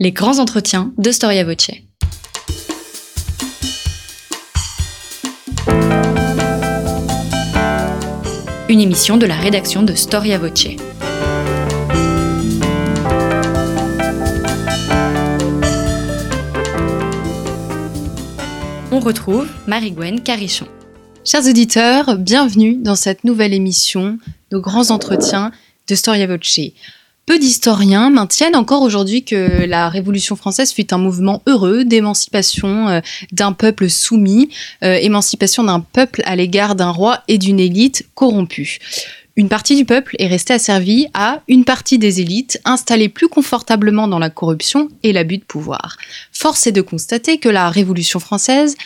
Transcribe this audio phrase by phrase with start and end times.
[0.00, 1.70] Les grands entretiens de Storia Voce.
[8.68, 10.66] Une émission de la rédaction de Storia Voce.
[18.90, 20.66] On retrouve Marie-Gwen Carichon.
[21.24, 24.18] Chers auditeurs, bienvenue dans cette nouvelle émission
[24.50, 25.52] de grands entretiens
[25.86, 26.58] de Storia Voce.
[27.26, 33.00] Peu d'historiens maintiennent encore aujourd'hui que la Révolution française fut un mouvement heureux d'émancipation euh,
[33.32, 34.50] d'un peuple soumis,
[34.82, 38.78] euh, émancipation d'un peuple à l'égard d'un roi et d'une élite corrompue.
[39.36, 44.06] Une partie du peuple est restée asservie à une partie des élites installées plus confortablement
[44.06, 45.96] dans la corruption et l'abus de pouvoir.
[46.30, 48.76] Force est de constater que la Révolution française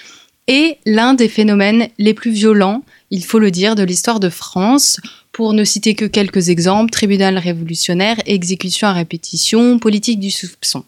[0.46, 5.00] est l'un des phénomènes les plus violents, il faut le dire, de l'histoire de France,
[5.32, 10.84] pour ne citer que quelques exemples, tribunal révolutionnaire, exécution à répétition, politique du soupçon.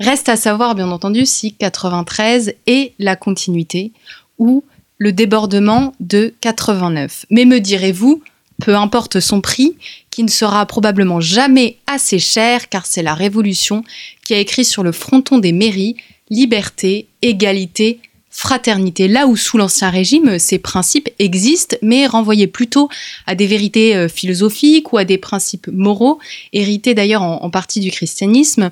[0.00, 3.92] Reste à savoir, bien entendu, si 93 est la continuité
[4.38, 4.64] ou
[4.98, 7.26] le débordement de 89.
[7.30, 8.22] Mais me direz-vous,
[8.60, 9.76] peu importe son prix,
[10.10, 13.82] qui ne sera probablement jamais assez cher car c'est la Révolution
[14.24, 15.96] qui a écrit sur le fronton des mairies
[16.32, 18.00] liberté, égalité,
[18.32, 22.88] fraternité, là où sous l'Ancien Régime, ces principes existent, mais renvoyaient plutôt
[23.26, 26.18] à des vérités euh, philosophiques ou à des principes moraux,
[26.54, 28.70] hérités d'ailleurs en, partie du christianisme.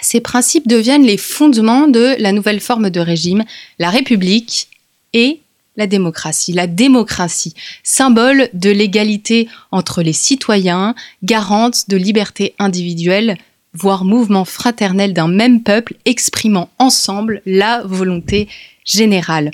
[0.00, 3.44] Ces principes deviennent les fondements de la nouvelle forme de régime,
[3.78, 4.68] la République
[5.12, 5.40] et
[5.76, 6.54] la démocratie.
[6.54, 13.36] La démocratie, symbole de l'égalité entre les citoyens, garante de liberté individuelle,
[13.72, 18.48] voire mouvement fraternel d'un même peuple exprimant ensemble la volonté
[18.84, 19.50] générale.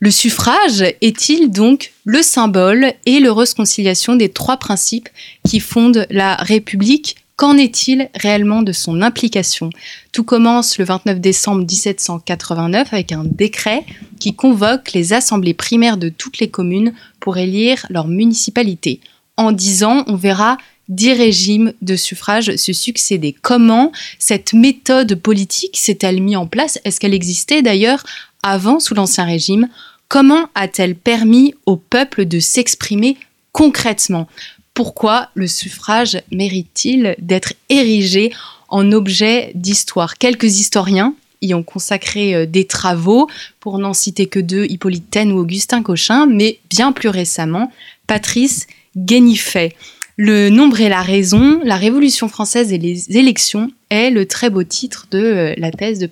[0.00, 5.08] Le suffrage est-il donc le symbole et l'heureuse conciliation des trois principes
[5.48, 7.16] qui fondent la République?
[7.36, 9.70] Qu'en est-il réellement de son implication?
[10.12, 13.84] Tout commence le 29 décembre 1789 avec un décret
[14.18, 19.00] qui convoque les assemblées primaires de toutes les communes pour élire leur municipalité.
[19.36, 20.58] En dix ans, on verra
[20.88, 23.34] dix régimes de suffrage se succéder.
[23.40, 26.78] Comment cette méthode politique s'est-elle mise en place?
[26.84, 28.04] Est-ce qu'elle existait d'ailleurs
[28.42, 29.68] avant sous l'Ancien Régime?
[30.08, 33.16] Comment a-t-elle permis au peuple de s'exprimer
[33.52, 34.28] concrètement?
[34.74, 38.32] Pourquoi le suffrage mérite-t-il d'être érigé
[38.68, 40.18] en objet d'histoire?
[40.18, 43.28] Quelques historiens y ont consacré euh, des travaux,
[43.60, 47.70] pour n'en citer que deux, Hippolyte Taine ou Augustin Cochin, mais bien plus récemment,
[48.06, 48.66] Patrice
[48.96, 49.74] Guénifet.
[50.24, 54.62] Le nombre et la raison, la Révolution française et les élections est le très beau
[54.62, 56.06] titre de euh, la thèse de,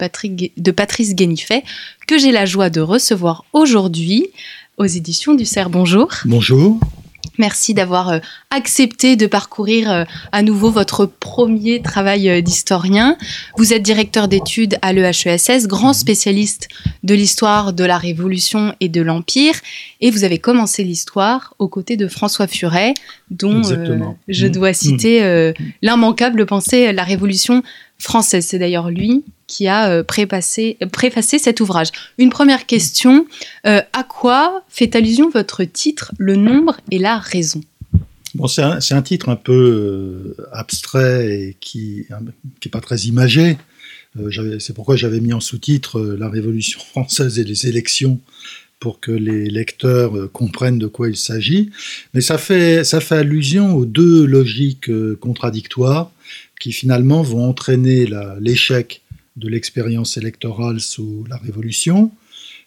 [0.73, 1.63] Patrice Guénifet
[2.09, 4.27] que j'ai la joie de recevoir aujourd'hui
[4.79, 5.71] aux éditions du Cerf.
[5.71, 6.09] Bonjour.
[6.25, 6.81] Bonjour.
[7.41, 8.19] Merci d'avoir euh,
[8.51, 13.17] accepté de parcourir euh, à nouveau votre premier travail euh, d'historien.
[13.57, 16.69] Vous êtes directeur d'études à l'EHESS, grand spécialiste
[17.03, 19.55] de l'histoire de la Révolution et de l'Empire,
[20.03, 22.93] et vous avez commencé l'histoire aux côtés de François Furet,
[23.31, 23.63] dont
[24.29, 24.51] je mm.
[24.51, 25.55] dois citer mm.
[25.81, 27.63] l'immanquable pensée La Révolution
[28.01, 28.47] française.
[28.47, 30.77] C'est d'ailleurs lui qui a euh, préfacé,
[31.39, 31.89] cet ouvrage.
[32.19, 33.27] Une première question,
[33.67, 37.61] euh, à quoi fait allusion votre titre Le nombre et la raison?
[38.35, 43.59] Bon, c'est un, titre un peu euh, abstrait et qui n'est pas très imagé.
[44.61, 48.21] c'est pourquoi j'avais mis en sous-titre La Révolution française et les élections
[48.79, 51.71] pour que les lecteurs comprennent de quoi il s'agit.
[52.15, 56.13] Mais ça fait, ça fait allusion aux deux logiques contradictoires
[56.61, 58.07] qui finalement vont entraîner
[58.39, 59.01] l'échec
[59.37, 62.13] de l'expérience électorale sous la Révolution,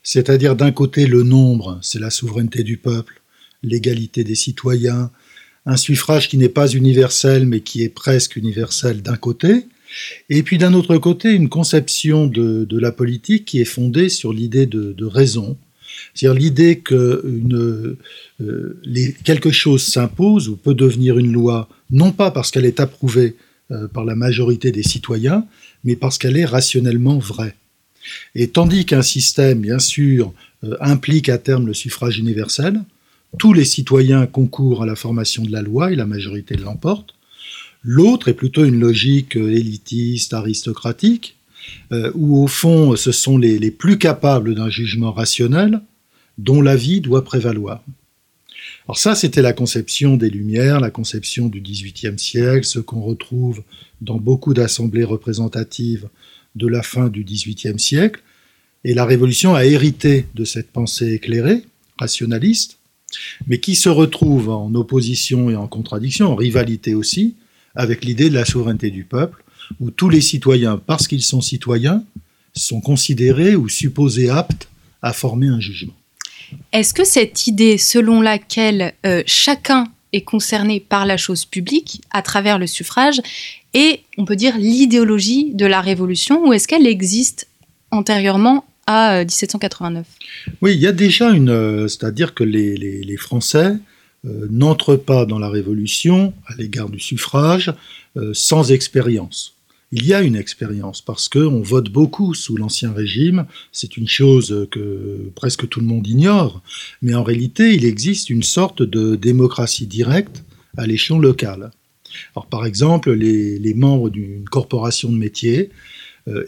[0.02, 3.22] c'est-à-dire d'un côté le nombre, c'est la souveraineté du peuple,
[3.62, 5.12] l'égalité des citoyens,
[5.66, 9.68] un suffrage qui n'est pas universel mais qui est presque universel d'un côté,
[10.30, 14.66] et puis d'un autre côté une conception de, la politique qui est fondée sur l'idée
[14.66, 15.56] de, raison,
[16.16, 17.24] c'est-à-dire l'idée que
[18.42, 18.82] euh,
[19.24, 23.36] quelque chose s'impose ou peut devenir une loi, non pas parce qu'elle est approuvée
[23.94, 25.46] par la majorité des citoyens,
[25.84, 27.56] mais parce qu'elle est rationnellement vraie.
[28.36, 30.34] Et tandis qu'un système, bien sûr,
[30.64, 32.82] euh, implique à terme le suffrage universel,
[33.38, 37.16] tous les citoyens concourent à la formation de la loi et la majorité l'emporte.
[37.84, 41.38] L'autre est plutôt une logique euh, élitiste, aristocratique,
[42.14, 45.80] où au fond ce sont les plus capables d'un jugement rationnel
[46.38, 47.82] dont l'avis doit prévaloir.
[48.86, 53.64] Alors ça, c'était la conception des Lumières, la conception du XVIIIe siècle, ce qu'on retrouve
[54.02, 56.10] dans beaucoup d'assemblées représentatives
[56.56, 58.22] de la fin du XVIIIe siècle.
[58.84, 61.64] Et la Révolution a hérité de cette pensée éclairée,
[61.98, 62.78] rationaliste,
[63.48, 67.36] mais qui se retrouve en opposition et en contradiction, en rivalité aussi,
[67.76, 69.44] avec l'idée de la souveraineté du peuple,
[69.80, 72.04] où tous les citoyens, parce qu'ils sont citoyens,
[72.54, 74.68] sont considérés ou supposés aptes
[75.02, 75.96] à former un jugement.
[76.72, 82.22] Est-ce que cette idée selon laquelle euh, chacun est concerné par la chose publique à
[82.22, 83.22] travers le suffrage
[83.74, 87.48] est, on peut dire, l'idéologie de la Révolution ou est-ce qu'elle existe
[87.92, 91.50] antérieurement à 1789 euh, Oui, il y a déjà une...
[91.50, 93.74] Euh, c'est-à-dire que les, Français
[94.24, 97.74] n'entrent pas dans la Révolution à l'égard du suffrage
[98.32, 99.53] sans expérience
[99.96, 103.46] il y a une expérience parce qu'on vote beaucoup sous l'Ancien Régime.
[103.72, 106.64] C'est une chose que presque tout le monde ignore.
[107.04, 110.44] Mais en réalité, il existe une sorte de démocratie directe
[110.78, 111.70] à l'échelon local.
[112.50, 115.70] Par exemple, les, membres d'une corporation de métier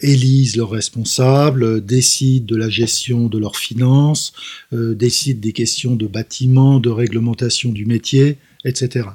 [0.01, 4.33] élisent leurs responsables, décident de la gestion de leurs finances,
[4.74, 9.07] euh, décident des questions de bâtiment, de réglementation du métier, etc.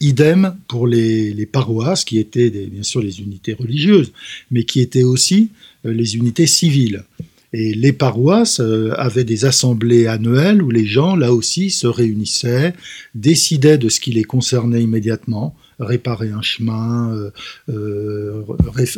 [0.00, 4.12] Idem pour les, paroisses, qui étaient bien sûr les unités religieuses,
[4.50, 5.50] mais qui étaient aussi
[5.86, 7.04] euh, les unités civiles.
[7.52, 12.74] Et les paroisses euh, avaient des assemblées annuelles où les gens, là aussi, se réunissaient,
[13.14, 17.30] décidaient de ce qui les concernait immédiatement, réparer un chemin,
[17.68, 18.42] euh,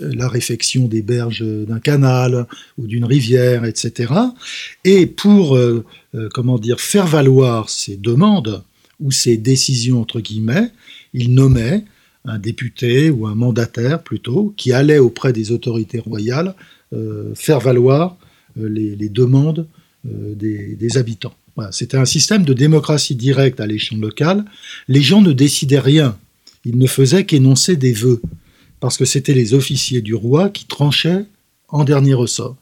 [0.01, 2.47] la réfection des berges d'un canal
[2.79, 4.13] ou d'une rivière, etc.
[4.85, 5.59] Et pour,
[6.35, 8.63] comment dire, faire valoir ces demandes,
[9.03, 10.71] ou ses décisions, entre guillemets,
[11.13, 11.85] il nommait
[12.25, 16.55] un député ou un mandataire plutôt, qui allait auprès des autorités royales
[16.93, 18.17] euh, faire valoir
[18.61, 19.67] euh, les, demandes
[20.07, 21.35] euh, des, habitants.
[21.71, 24.45] C'était un système de démocratie directe à l'échelon local.
[24.89, 26.17] Les gens ne décidaient rien,
[26.65, 28.21] ils ne faisaient qu'énoncer des vœux,
[28.81, 31.25] parce que c'était les officiers du roi qui tranchaient
[31.69, 32.57] en dernier ressort.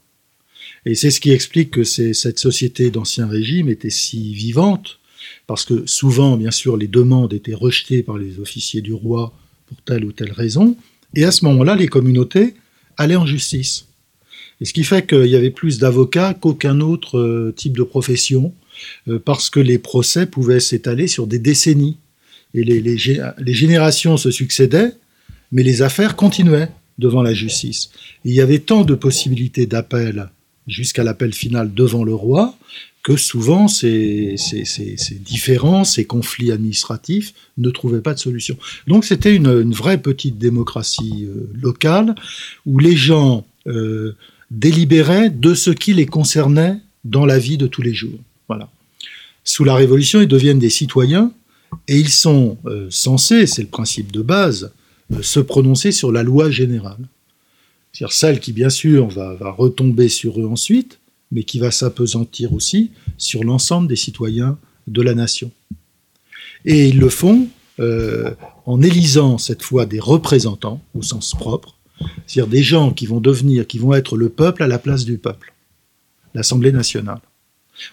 [0.86, 4.98] Et c'est ce qui explique que cette société d'Ancien Régime était si vivante,
[5.46, 9.32] parce que souvent, bien sûr, les demandes étaient rejetées par les officiers du roi
[9.66, 10.76] pour telle ou telle raison,
[11.14, 12.54] et à ce moment-là, les communautés
[12.96, 13.86] allaient en justice.
[14.60, 18.54] Et ce qui fait qu'il y avait plus d'avocats qu'aucun autre euh, type de profession,
[19.08, 21.96] euh, parce que les procès pouvaient s'étaler sur des décennies.
[22.54, 24.92] Et les, les, générations se succédaient,
[25.52, 26.68] mais les affaires continuaient
[26.98, 27.90] devant la justice.
[28.24, 30.28] il y avait tant de possibilités d'appel
[30.66, 32.56] jusqu'à l'appel final devant le roi,
[33.02, 34.36] que souvent ces,
[35.24, 38.56] différences, ces conflits administratifs ne trouvaient pas de solution.
[38.86, 42.14] Donc c'était une, vraie petite démocratie euh, locale
[42.66, 44.16] où les gens euh,
[44.50, 48.18] délibéraient de ce qui les concernait dans la vie de tous les jours.
[48.48, 48.68] Voilà.
[49.44, 51.32] Sous la Révolution, ils deviennent des citoyens
[51.88, 54.72] et ils sont euh, censés, c'est le principe de base,
[55.22, 57.08] se prononcer sur la loi générale.
[57.92, 61.00] C'est-à-dire celle qui, bien sûr, va retomber sur eux ensuite,
[61.32, 65.50] mais qui va s'apesantir aussi sur l'ensemble des citoyens de la nation.
[66.64, 68.34] Et ils le font euh,
[68.66, 71.76] en élisant cette fois des représentants au sens propre,
[72.26, 75.18] c'est-à-dire des gens qui vont devenir, qui vont être le peuple à la place du
[75.18, 75.54] peuple,
[76.34, 77.20] l'Assemblée nationale,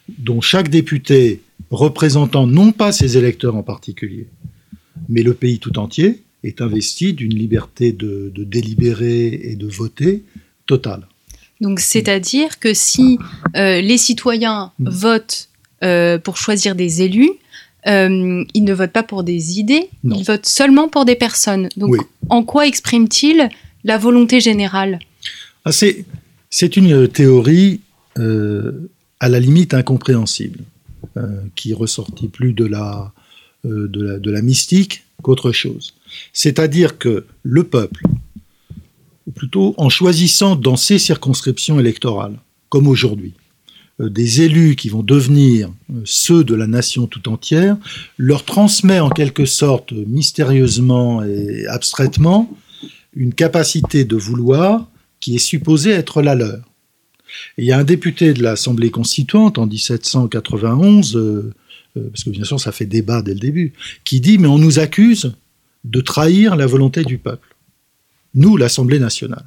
[0.10, 1.42] dont chaque député
[1.72, 4.28] représentant non pas ses électeurs en particulier,
[5.10, 10.24] mais le pays tout entier, est investi d'une liberté de délibérer et de voter
[10.66, 11.08] totale.
[11.62, 13.18] Donc, c'est-à-dire que si
[13.56, 14.90] euh, les citoyens mm.
[14.90, 15.50] votent
[15.84, 17.32] euh, pour choisir des élus,
[17.88, 21.70] euh, ils ne votent pas pour des idées, ils votent seulement pour des personnes.
[21.78, 21.96] Donc,
[22.30, 23.50] en quoi exprime-t-il
[23.84, 25.00] la volonté générale?
[25.64, 27.80] Ah, C'est une théorie
[29.20, 30.60] à la limite incompréhensible,
[31.56, 33.12] qui ressortit plus de la,
[33.64, 35.96] de la, de la mystique qu'autre chose.
[36.34, 38.04] C'est-à-dire que le peuple,
[39.26, 43.34] ou plutôt en choisissant dans ces circonscriptions électorales, comme aujourd'hui,
[44.00, 47.78] euh, des élus qui vont devenir euh, ceux de la nation tout entière,
[48.18, 52.52] leur transmet en quelque sorte mystérieusement et abstraitement
[53.16, 54.88] une capacité de vouloir
[55.20, 56.67] qui est supposée être la leur.
[57.58, 61.54] Il y a un député de l'Assemblée constituante en 1791, euh,
[61.96, 64.80] parce que bien sûr ça fait débat dès le début, qui dit mais on nous
[64.80, 65.34] accuse
[65.84, 67.48] de trahir la volonté du peuple
[68.38, 69.46] nous, l'Assemblée nationale.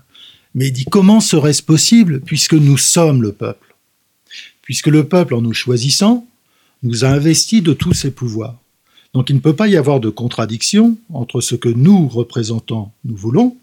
[0.54, 3.74] Mais il dit comment serait-ce possible puisque nous sommes le peuple?
[4.62, 6.26] Puisque le peuple, en nous choisissant,
[6.82, 8.58] nous a investi de tous ses pouvoirs.
[9.14, 13.16] Donc il ne peut pas y avoir de contradiction entre ce que nous, représentants, nous
[13.16, 13.56] voulons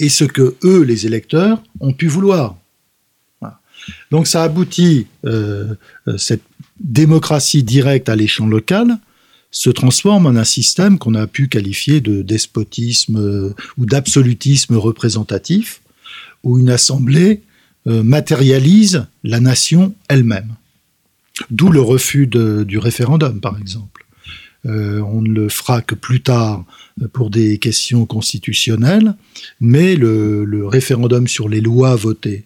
[0.00, 2.56] et ce que eux, les électeurs, ont pu vouloir.
[4.10, 5.74] Donc ça aboutit, euh,
[6.08, 6.42] euh, cette
[6.80, 8.98] démocratie directe à l'échelon local,
[9.50, 15.80] se transforme en un système qu'on a pu qualifier de despotisme euh, ou d'absolutisme représentatif,
[16.42, 17.42] où une assemblée
[17.86, 20.54] matérialise la nation elle-même.
[21.50, 24.03] D'où le refus du référendum, par exemple.
[24.64, 26.64] On ne le fera que plus tard
[27.12, 29.14] pour des questions constitutionnelles,
[29.60, 32.44] mais le référendum sur les lois votées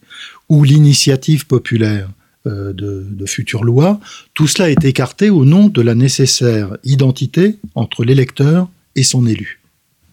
[0.48, 2.08] ou l'initiative populaire
[2.46, 4.00] euh, de, futures lois,
[4.32, 9.57] tout cela est écarté au nom de la nécessaire identité entre l'électeur et son élu.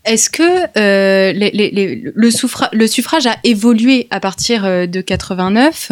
[0.06, 0.44] Est-ce que
[0.78, 5.92] euh, le, suffrage a évolué à partir euh, de 89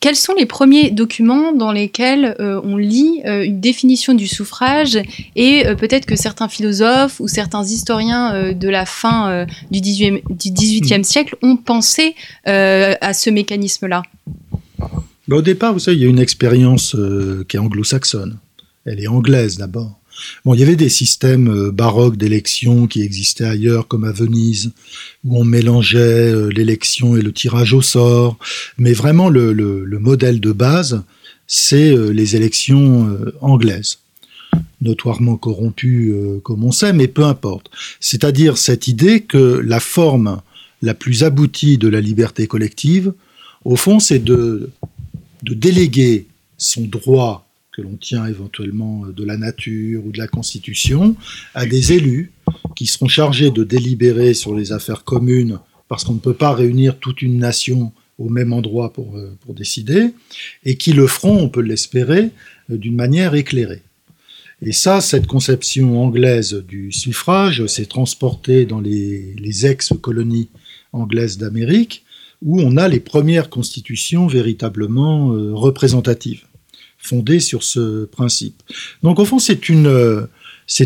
[0.00, 4.98] Quels sont les premiers documents dans lesquels on lit une définition du suffrage
[5.36, 11.02] et peut-être que certains philosophes ou certains historiens de la fin du, 18, du 18e
[11.02, 12.14] siècle ont pensé
[12.46, 14.02] à ce mécanisme-là?
[15.30, 18.38] Bah, au départ, vous savez, il y a une expérience euh, qui est anglo-saxonne.
[18.84, 19.99] Elle est anglaise d'abord.
[20.44, 24.72] Bon, il y avait des systèmes euh, baroques d'élection qui existaient ailleurs, comme à Venise,
[25.24, 28.38] où on mélangeait euh, l'élection et le tirage au sort.
[28.78, 31.02] Mais vraiment, le, modèle de base,
[31.46, 33.98] c'est les élections anglaises
[34.80, 37.70] notoirement corrompues, comme on sait, mais peu importe.
[38.00, 40.40] C'est-à-dire cette idée que la forme
[40.80, 43.12] la plus aboutie de la liberté collective,
[43.64, 44.70] au fond, c'est de
[45.42, 47.49] déléguer son droit
[47.80, 51.16] que l'on tient éventuellement de la nature ou de la Constitution
[51.54, 52.30] à des élus
[52.76, 55.58] qui seront chargés de délibérer sur les affaires communes
[55.88, 59.54] parce qu'on ne peut pas réunir toute une nation au même endroit pour, euh, pour
[59.54, 60.10] décider,
[60.64, 62.28] et qui le feront, on peut l'espérer,
[62.70, 63.82] euh, d'une manière éclairée.
[64.60, 70.50] Et ça, cette conception anglaise du suffrage s'est transportée dans les, les ex-colonies
[70.92, 72.04] anglaises d'Amérique,
[72.42, 76.44] où on a les premières constitutions véritablement euh, représentatives,
[77.00, 78.62] fondées sur ce principe.
[79.02, 80.26] Donc au fond, c'est une,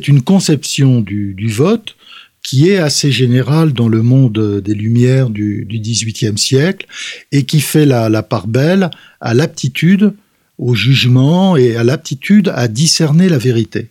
[0.07, 1.97] une conception du, vote
[2.43, 6.87] qui est assez générale dans le monde des Lumières du, XVIIIe siècle
[7.33, 8.91] et qui fait la, la part belle
[9.21, 10.13] à l'aptitude
[10.59, 13.89] au jugement et à l'aptitude à discerner la vérité.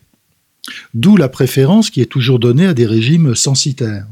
[0.94, 4.06] D'où la préférence qui est toujours donnée à des régimes censitaires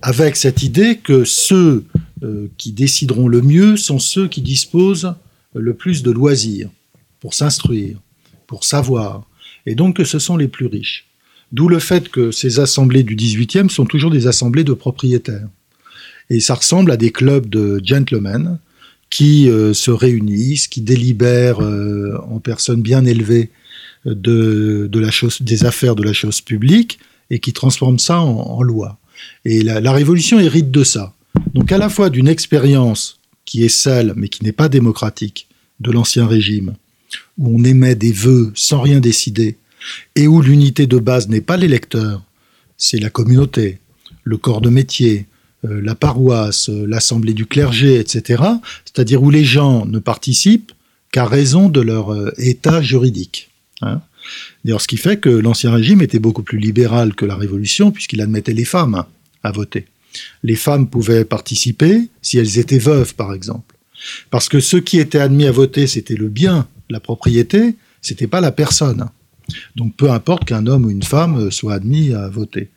[0.00, 1.84] avec cette idée que ceux
[2.22, 5.14] euh, qui décideront le mieux sont ceux qui disposent
[5.54, 6.70] le plus de loisirs
[7.22, 7.98] pour s'instruire,
[8.48, 9.22] pour savoir,
[9.64, 11.06] et donc que ce sont les plus riches.
[11.52, 15.46] D'où le fait que ces assemblées du 18e sont toujours des assemblées de propriétaires.
[16.30, 18.58] Et ça ressemble à des clubs de gentlemen
[19.08, 23.50] qui euh, se réunissent, qui délibèrent euh, en personnes bien élevées
[24.04, 25.10] la
[25.40, 26.98] des affaires de la chose publique
[27.30, 28.98] et qui transforment ça en loi.
[29.44, 31.14] Et la, Révolution hérite de ça.
[31.54, 35.46] Donc à la fois d'une expérience qui est celle, mais qui n'est pas démocratique,
[35.78, 36.74] de l'Ancien Régime,
[37.38, 39.56] où on émet des vœux sans rien décider,
[40.14, 42.22] et où l'unité de base n'est pas l'électeur,
[42.76, 43.78] c'est la communauté,
[44.24, 45.26] le corps de métier,
[45.64, 48.42] euh, la paroisse, euh, l'assemblée du clergé, etc.,
[48.84, 50.72] c'est-à-dire où les gens ne participent
[51.12, 53.50] qu'à raison de leur euh, état juridique.
[53.80, 54.00] Hein.
[54.64, 58.20] D'ailleurs, ce qui fait que l'Ancien Régime était beaucoup plus libéral que la Révolution, puisqu'il
[58.20, 59.04] admettait les femmes
[59.42, 59.86] à voter.
[60.42, 63.76] Les femmes pouvaient participer si elles étaient veuves, par exemple.
[64.30, 68.40] Parce que ce qui était admis à voter, c'était le bien, la propriété, c'était pas
[68.40, 69.06] la personne.
[69.76, 72.70] Donc peu importe qu'un homme ou une femme soit admis à voter.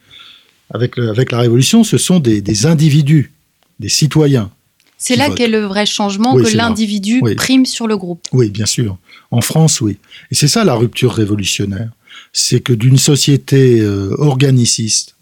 [0.73, 3.31] Avec, la Révolution, ce sont des individus,
[3.79, 4.49] des citoyens,
[4.97, 8.25] c'est là qu'est le vrai changement, que l'individu prime sur le groupe.
[8.31, 8.97] Oui, bien sûr.
[9.31, 9.97] En France, oui.
[10.31, 11.91] Et c'est ça la rupture révolutionnaire.
[12.31, 15.15] C'est que d'une société euh, organiciste,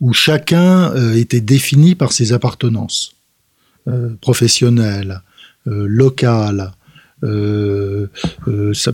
[0.00, 3.14] où chacun euh, était défini par ses appartenances
[3.88, 5.22] euh, professionnelles,
[5.66, 6.72] locales,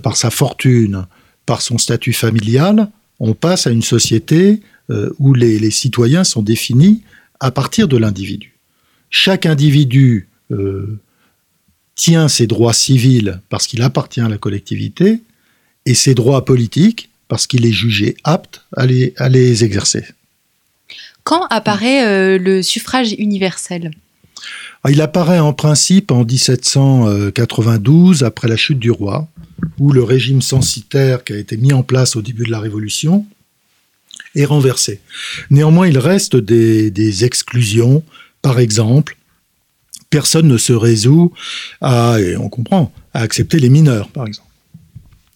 [0.03, 1.07] par sa fortune,
[1.47, 4.61] par son statut familial, on passe à une société
[5.19, 7.03] où les citoyens sont définis
[7.41, 8.51] à partir de l'individu
[9.11, 10.99] chaque individu euh,
[11.97, 15.21] tient ses droits civils parce qu'il appartient à la collectivité
[15.85, 20.05] et ses droits politiques parce qu'il est jugé apte à les, exercer.
[21.23, 23.91] Quand apparaît euh, le suffrage universel?
[24.89, 29.29] Il apparaît en principe en 1792, après la chute du roi,
[29.79, 33.27] où le régime censitaire qui a été mis en place au début de la Révolution
[34.35, 35.01] est renversé.
[35.51, 38.03] Néanmoins, il reste des, des exclusions
[38.43, 39.17] par exemple,
[40.09, 41.33] personne ne se résout
[41.81, 44.49] à, et on comprend, à accepter les mineurs, par exemple.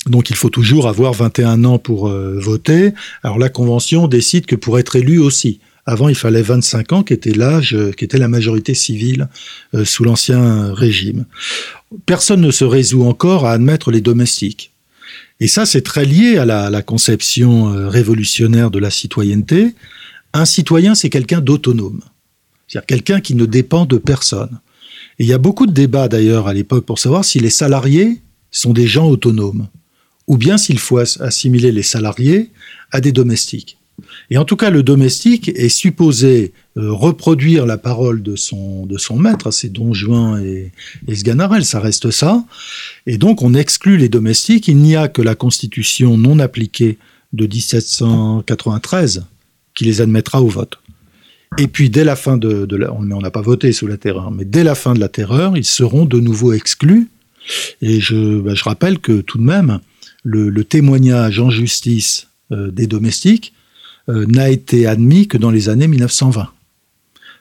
[0.06, 2.92] Donc il faut toujours avoir 21 ans pour euh, voter.
[3.22, 5.60] Alors la Convention décide que pour être élu aussi.
[5.86, 9.28] Avant, il fallait 25 ans, qui était l'âge, euh, qui était la majorité civile
[9.74, 11.26] euh, sous l'ancien régime.
[12.06, 14.72] Personne ne se résout encore à admettre les domestiques.
[15.40, 19.74] Et ça, c'est très lié à la conception révolutionnaire de la citoyenneté.
[20.32, 22.00] Un citoyen, c'est quelqu'un d'autonome.
[22.66, 24.60] C'est-à-dire quelqu'un qui ne dépend de personne.
[25.18, 28.20] Et il y a beaucoup de débats d'ailleurs à l'époque pour savoir si les salariés
[28.50, 29.68] sont des gens autonomes
[30.26, 32.50] ou bien s'il faut assimiler les salariés
[32.90, 33.78] à des domestiques.
[34.30, 38.98] Et en tout cas, le domestique est supposé euh, reproduire la parole de son, de
[38.98, 40.72] son maître, c'est Don Juan et,
[41.06, 42.44] et ça reste ça.
[43.06, 44.68] Et donc, on exclut les domestiques.
[44.68, 46.98] Il n'y a que la constitution non appliquée
[47.32, 49.24] de 1793
[49.74, 50.78] qui les admettra au vote.
[51.58, 53.96] Et puis, dès la fin de, de la, mais on n'a pas voté sous la
[53.96, 57.08] terreur, mais dès la fin de la terreur, ils seront de nouveau exclus.
[57.82, 59.80] Et je, bah, je rappelle que tout de même,
[60.24, 63.53] le, témoignage en justice euh, des domestiques
[64.08, 66.48] n'a été admis que dans les années 1920.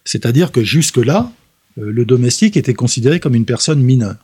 [0.06, 1.32] C'est-à-dire que jusque-là,
[1.80, 4.16] euh, le domestique était considéré comme une personne mineure.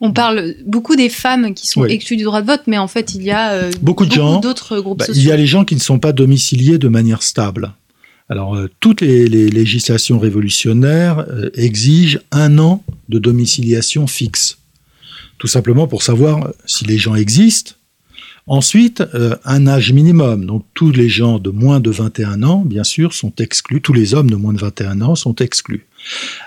[0.00, 1.92] On parle beaucoup des femmes qui sont Oui.
[1.92, 4.40] exclues du droit de vote, mais en fait, il y a euh, Beaucoup de gens.
[4.40, 7.22] d'autres groupes Bah, il y a les gens qui ne sont pas domiciliés de manière
[7.22, 7.72] stable.
[8.28, 14.58] Alors, euh, toutes les, les législations révolutionnaires euh, exigent un an de domiciliation fixe.
[15.38, 17.72] Tout simplement pour savoir si les gens existent.
[18.48, 20.46] Ensuite, euh, un âge minimum.
[20.46, 23.80] Donc, tous les gens de moins de 21 ans, bien sûr, sont exclus.
[23.80, 25.86] Tous les hommes de moins de 21 ans sont exclus.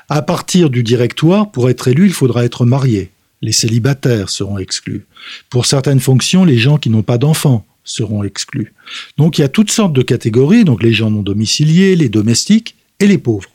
[0.08, 3.12] À partir du directoire, pour être élu, il faudra être marié.
[3.42, 5.06] Les célibataires seront exclus.
[5.50, 8.74] Pour certaines fonctions, les gens qui n'ont pas d'enfants seront exclus.
[9.18, 12.76] Donc il y a toutes sortes de catégories, donc les gens non domiciliés, les domestiques
[13.00, 13.50] et les pauvres.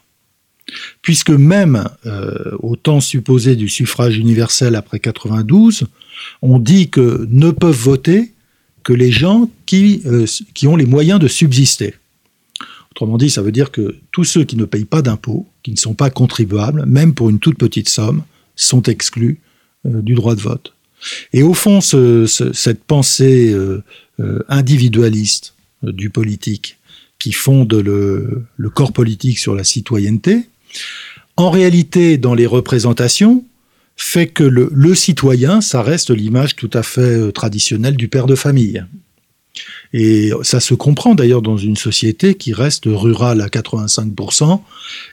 [1.03, 5.85] Puisque même euh, au temps supposé du suffrage universel après 92,
[6.43, 8.34] on dit que ne peuvent voter
[8.85, 11.95] que les gens qui, euh, qui ont les moyens de subsister.
[12.93, 15.77] Autrement dit, ça veut dire que tous ceux qui ne payent pas d'impôts, qui ne
[15.77, 18.23] sont pas contribuables, même pour une toute petite somme,
[18.57, 19.41] sont exclus
[19.87, 20.75] euh, du droit de vote.
[21.33, 23.83] Et au fond, ce- ce- cette pensée euh,
[24.49, 26.79] individualiste du politique
[27.19, 30.49] qui fonde le, le corps politique sur la citoyenneté,
[31.37, 33.45] en réalité, dans les représentations,
[33.97, 38.27] fait que le, le citoyen, ça reste l'image tout à fait euh, traditionnelle du père
[38.27, 38.85] de famille.
[39.93, 44.61] Et ça se comprend d'ailleurs dans une société qui reste rurale à 85%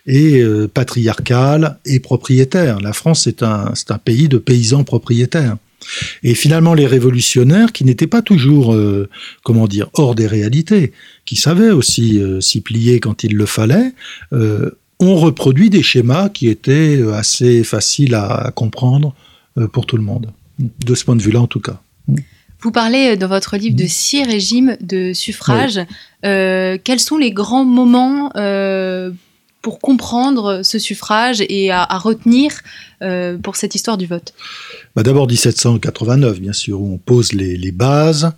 [0.07, 2.79] et euh, patriarcale et propriétaire.
[2.79, 5.57] La France, c'est un, un pays de paysans propriétaires.
[6.23, 9.09] Et finalement, les révolutionnaires, qui n'étaient pas toujours, euh,
[9.43, 10.93] comment dire, hors des réalités,
[11.25, 13.93] qui savaient aussi euh, s'y plier quand il le fallait,
[15.01, 19.13] ont reproduit des schémas qui étaient euh, assez faciles à, comprendre
[19.57, 20.31] euh, pour tout le monde.
[20.59, 21.81] De ce point de vue-là, en tout cas.
[22.61, 25.79] Vous parlez euh, dans votre livre de six régimes de suffrage.
[26.25, 29.11] Euh, quels sont les grands moments euh,
[29.61, 32.61] pour comprendre ce suffrage et à, à retenir
[33.01, 34.33] euh, pour cette histoire du vote?
[34.95, 38.31] Bah, D'abord 1789, bien sûr, où on pose les, les bases,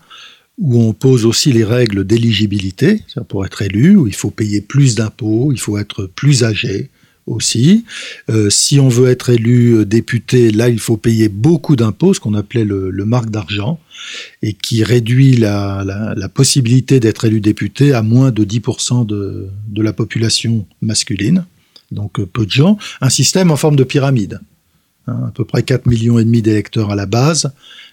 [0.58, 4.96] où on pose aussi les règles d'éligibilité, pour être élu, où il faut payer plus
[4.96, 6.90] d'impôts, il faut être plus âgé
[7.26, 7.86] aussi.
[8.30, 12.20] Euh, si on veut être élu euh, député, là, il faut payer beaucoup d'impôts, ce
[12.20, 13.80] qu'on appelait le, marque d'argent,
[14.42, 19.94] et qui réduit la, possibilité d'être élu député à moins de 10% de, de la
[19.94, 21.46] population masculine,
[21.92, 22.78] donc euh, peu de gens.
[23.02, 24.40] Un système en forme de pyramide.
[25.08, 27.52] Hein, à peu près 4 millions et demi d'électeurs à la base,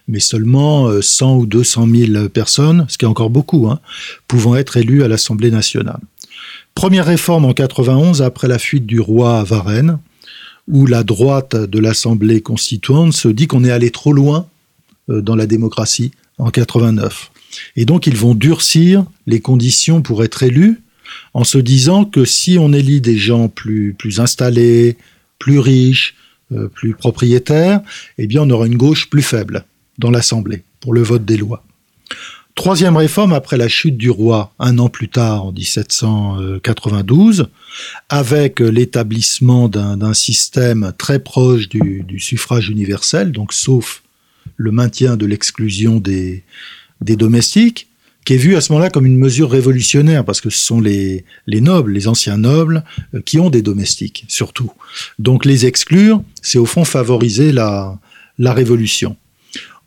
[0.08, 3.80] mais seulement euh, 100 ou 200 000 personnes, ce qui est encore beaucoup, hein,
[4.28, 6.00] pouvant être élues à l'Assemblée nationale.
[6.74, 9.98] Première réforme en 91 après la fuite du roi à Varennes,
[10.68, 14.46] où la droite de l'Assemblée constituante se dit qu'on est allé trop loin
[15.10, 17.30] euh, dans la démocratie en 89.
[17.76, 20.80] Et donc ils vont durcir les conditions pour être élus
[21.34, 24.96] en se disant que si on élit des gens plus, plus installés,
[25.38, 26.14] plus riches,
[26.52, 27.80] euh, plus propriétaires,
[28.18, 29.64] eh bien on aura une gauche plus faible
[30.00, 31.62] dans l'Assemblée pour le vote des lois.
[32.56, 37.48] Troisième réforme après la chute du roi un an plus tard en 1792,
[38.08, 44.02] avec l'établissement d'un système très proche du, suffrage universel, donc sauf
[44.56, 46.44] le maintien de l'exclusion des,
[47.00, 47.88] domestiques,
[48.26, 51.24] qui est vu à ce moment-là comme une mesure révolutionnaire, parce que ce sont les,
[51.46, 52.84] les nobles, les anciens nobles,
[53.14, 54.70] euh, qui ont des domestiques, surtout.
[55.18, 57.98] Donc les exclure, c'est au fond favoriser la
[58.38, 59.16] révolution.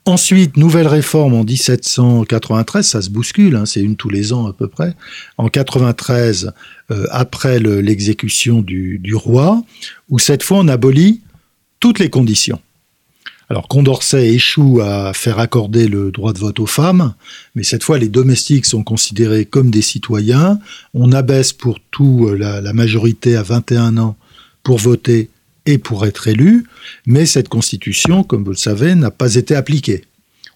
[0.06, 4.52] Ensuite, nouvelle réforme en 1793, ça se bouscule, hein, c'est une tous les ans à
[4.52, 4.94] peu près.
[5.38, 6.52] En 93,
[6.90, 9.62] euh, après le- l'exécution du, roi,
[10.10, 11.22] où cette fois on abolit
[11.80, 12.60] toutes les conditions.
[13.48, 17.14] Alors Condorcet échoue à faire accorder le droit de vote aux femmes,
[17.54, 20.58] mais cette fois les domestiques sont considérés comme des citoyens.
[20.92, 24.16] On abaisse pour tout euh, la majorité à 21 ans
[24.62, 25.30] pour voter
[25.66, 26.66] et pour être élu,
[27.06, 30.04] mais cette constitution, comme vous le savez, n'a pas été appliquée.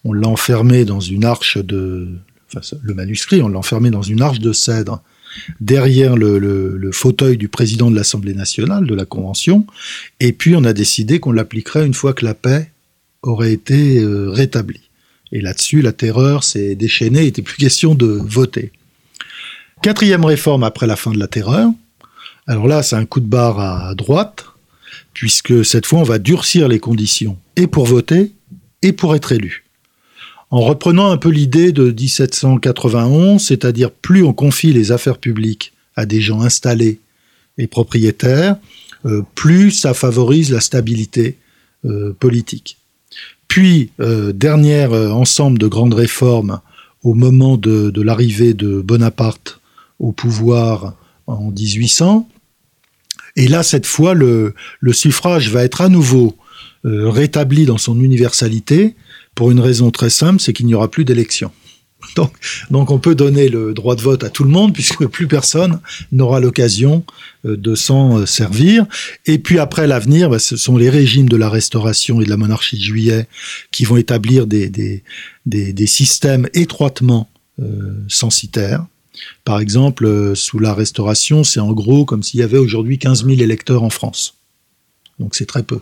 [0.05, 2.09] On l'a enfermé dans une arche de...
[2.55, 5.03] Enfin, le manuscrit, on l'a enfermé dans une arche de cèdre
[5.61, 9.67] derrière le fauteuil du président de l'Assemblée nationale, de la Convention,
[10.21, 12.71] et puis on a décidé qu'on l'appliquerait une fois que la paix
[13.23, 14.89] aurait été euh, rétablie.
[15.33, 18.73] Et là-dessus, la terreur s'est déchaînée, il n'était plus question de voter.
[19.83, 21.71] Quatrième réforme après la fin de la terreur.
[22.47, 24.47] Alors là, c'est un coup de barre à droite,
[25.19, 28.31] puisque cette fois, on va durcir les conditions, et pour voter,
[28.83, 29.65] et pour être élu.
[30.51, 36.07] En reprenant un peu l'idée de 1791, c'est-à-dire plus on confie les affaires publiques à
[36.07, 37.01] des gens installés
[37.59, 38.59] et propriétaires,
[39.07, 41.37] euh, plus ça favorise la stabilité
[41.85, 42.77] euh, politique.
[43.49, 46.61] Puis, euh, dernier ensemble de grandes réformes
[47.03, 49.59] au moment de, l'arrivée de Bonaparte
[49.99, 50.95] au pouvoir
[51.27, 52.29] en 1800.
[53.39, 54.53] Et là, cette fois, le,
[54.93, 56.37] suffrage va être à nouveau
[56.85, 58.95] rétabli dans son universalité
[59.35, 61.51] pour une raison très simple, c'est qu'il n'y aura plus d'élection.
[62.71, 65.81] Donc, on peut donner le droit de vote à tout le monde puisque plus personne
[66.13, 67.05] n'aura l'occasion
[67.45, 68.87] euh, de s'en euh, servir.
[69.27, 72.37] Et puis après l'avenir, bah, ce sont les régimes de la Restauration et de la
[72.37, 73.29] monarchie de Juillet
[73.71, 75.03] qui vont établir des,
[75.87, 77.29] systèmes étroitement
[77.61, 78.85] euh, censitaires.
[79.45, 83.41] Par exemple, sous la Restauration, c'est en gros comme s'il y avait aujourd'hui 15 000
[83.41, 84.35] électeurs en France.
[85.19, 85.81] Donc c'est très peu.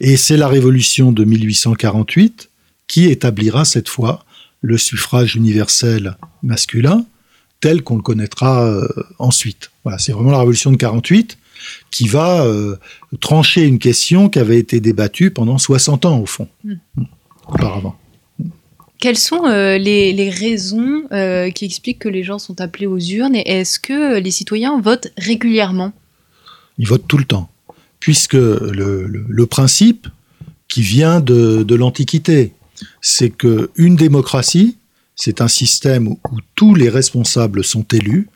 [0.00, 2.50] Et c'est la Révolution de 1848
[2.88, 4.24] qui établira cette fois
[4.60, 7.04] le suffrage universel masculin
[7.60, 8.86] tel qu'on le connaîtra euh,
[9.18, 9.70] ensuite.
[9.84, 11.38] Voilà, c'est vraiment la révolution de 48
[11.90, 12.76] qui va euh,
[13.20, 16.74] trancher une question qui avait été débattue pendant 60 ans au fond, hmm.
[17.48, 17.96] auparavant.
[19.02, 21.08] Quelles sont euh, les, raisons
[21.56, 25.08] qui expliquent que les gens sont appelés aux urnes et est-ce que les citoyens votent
[25.18, 25.92] régulièrement?
[26.78, 27.50] Ils votent tout le temps,
[27.98, 30.06] puisque le, principe
[30.68, 32.52] qui vient de, l'Antiquité,
[33.00, 34.76] c'est que une démocratie,
[35.16, 36.20] c'est un système où,
[36.54, 38.28] tous les responsables sont élus.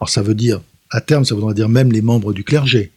[0.00, 0.60] Alors ça veut dire,
[0.92, 2.92] à terme, ça voudra dire même les membres du clergé.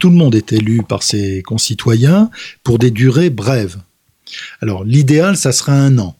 [0.00, 2.28] Tout le monde est élu par ses concitoyens
[2.64, 3.76] pour des durées brèves.
[4.60, 6.16] Alors l'idéal, ça serait un an.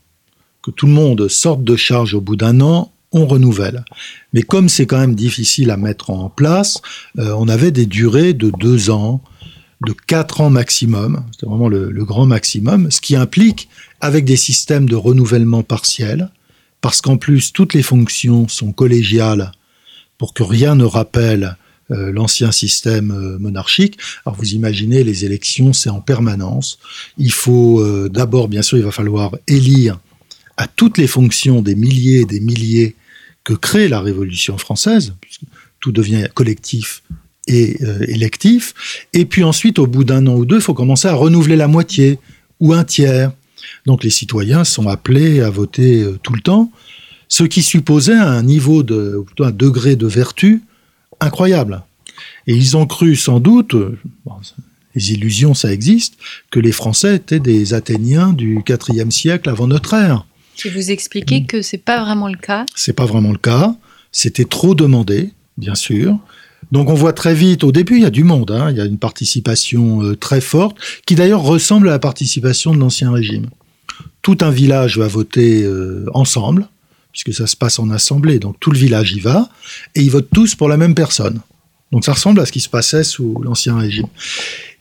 [0.66, 3.84] Que tout le monde sorte de charge au bout d'un an, on renouvelle.
[4.32, 6.82] Mais comme c'est quand même difficile à mettre en place,
[7.20, 9.22] euh, on avait des durées de deux ans,
[9.86, 13.68] de quatre ans maximum, c'est vraiment le, grand maximum, ce qui implique,
[14.00, 16.30] avec des systèmes de renouvellement partiel,
[16.80, 19.52] parce qu'en plus toutes les fonctions sont collégiales
[20.18, 21.56] pour que rien ne rappelle
[21.92, 24.00] euh, l'ancien système euh, monarchique.
[24.24, 26.80] Alors vous imaginez, les élections, c'est en permanence.
[27.18, 30.00] Il faut d'abord, bien sûr, il va falloir élire
[30.56, 32.94] à toutes les fonctions des milliers et des milliers
[33.44, 35.42] que crée la Révolution française, puisque
[35.80, 37.02] tout devient collectif
[37.46, 39.06] et euh, électif.
[39.12, 41.68] Et puis ensuite, au bout d'un an ou deux, il faut commencer à renouveler la
[41.68, 42.18] moitié
[42.60, 43.32] ou un tiers.
[43.84, 46.72] Donc les citoyens sont appelés à voter euh, tout le temps,
[47.28, 50.62] ce qui supposait un niveau de, plutôt un degré de vertu
[51.20, 51.82] incroyable.
[52.46, 53.98] Et ils ont cru sans doute, euh,
[54.94, 56.14] les illusions ça existe,
[56.50, 60.26] que les Français étaient des Athéniens du IVe siècle avant notre ère.
[60.64, 62.66] Et vous expliquez que c'est pas vraiment le cas.
[62.74, 63.76] C'est pas vraiment le cas.
[64.10, 66.18] C'était trop demandé, bien sûr.
[66.72, 68.70] Donc on voit très vite, au début il y a du monde, hein.
[68.70, 72.78] il y a une participation euh, très forte, qui d'ailleurs ressemble à la participation de
[72.78, 73.46] l'Ancien Régime.
[74.22, 76.68] Tout un village va voter euh, ensemble,
[77.12, 79.48] puisque ça se passe en assemblée, donc tout le village y va,
[79.94, 81.40] et ils votent tous pour la même personne.
[81.92, 84.08] Donc ça ressemble à ce qui se passait sous l'Ancien Régime.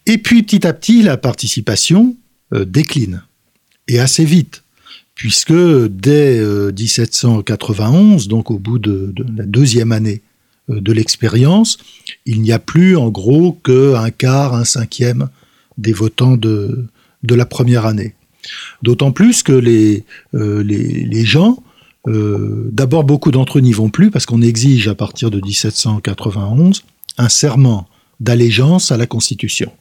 [0.07, 2.15] Et puis petit à petit, la participation
[2.53, 3.21] euh, décline,
[3.87, 4.63] et assez vite
[5.15, 10.21] puisque dès 1791, donc au bout de la deuxième année
[10.69, 11.77] euh, de l'expérience,
[12.25, 15.29] il n'y a plus en gros qu'un quart, un cinquième
[15.77, 16.87] des votants de,
[17.23, 18.15] la première année.
[18.81, 20.63] D'autant plus que les, euh,
[21.23, 21.61] gens,
[22.07, 26.83] euh, d'abord beaucoup d'entre eux n'y vont plus parce qu'on exige à partir de 1791
[27.17, 27.87] un serment
[28.19, 29.71] d'allégeance à la Constitution.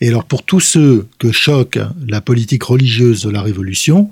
[0.00, 4.10] Et alors pour tous ceux que choque la politique religieuse de la Révolution,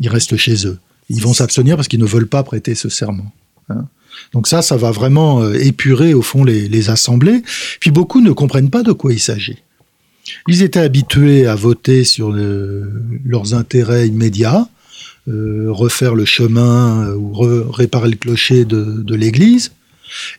[0.00, 0.78] ils restent chez eux.
[1.10, 3.32] Ils vont s'abstenir parce qu'ils ne veulent pas prêter ce serment.
[3.68, 3.86] Hein.
[4.32, 7.42] Donc ça, ça va vraiment euh, épurer au fond les, assemblées.
[7.80, 9.58] Puis beaucoup ne comprennent pas de quoi il s'agit.
[10.48, 14.68] Ils étaient habitués à voter sur leurs intérêts immédiats,
[15.28, 17.32] euh, refaire le chemin euh, ou
[17.70, 19.72] réparer le clocher de, l'église.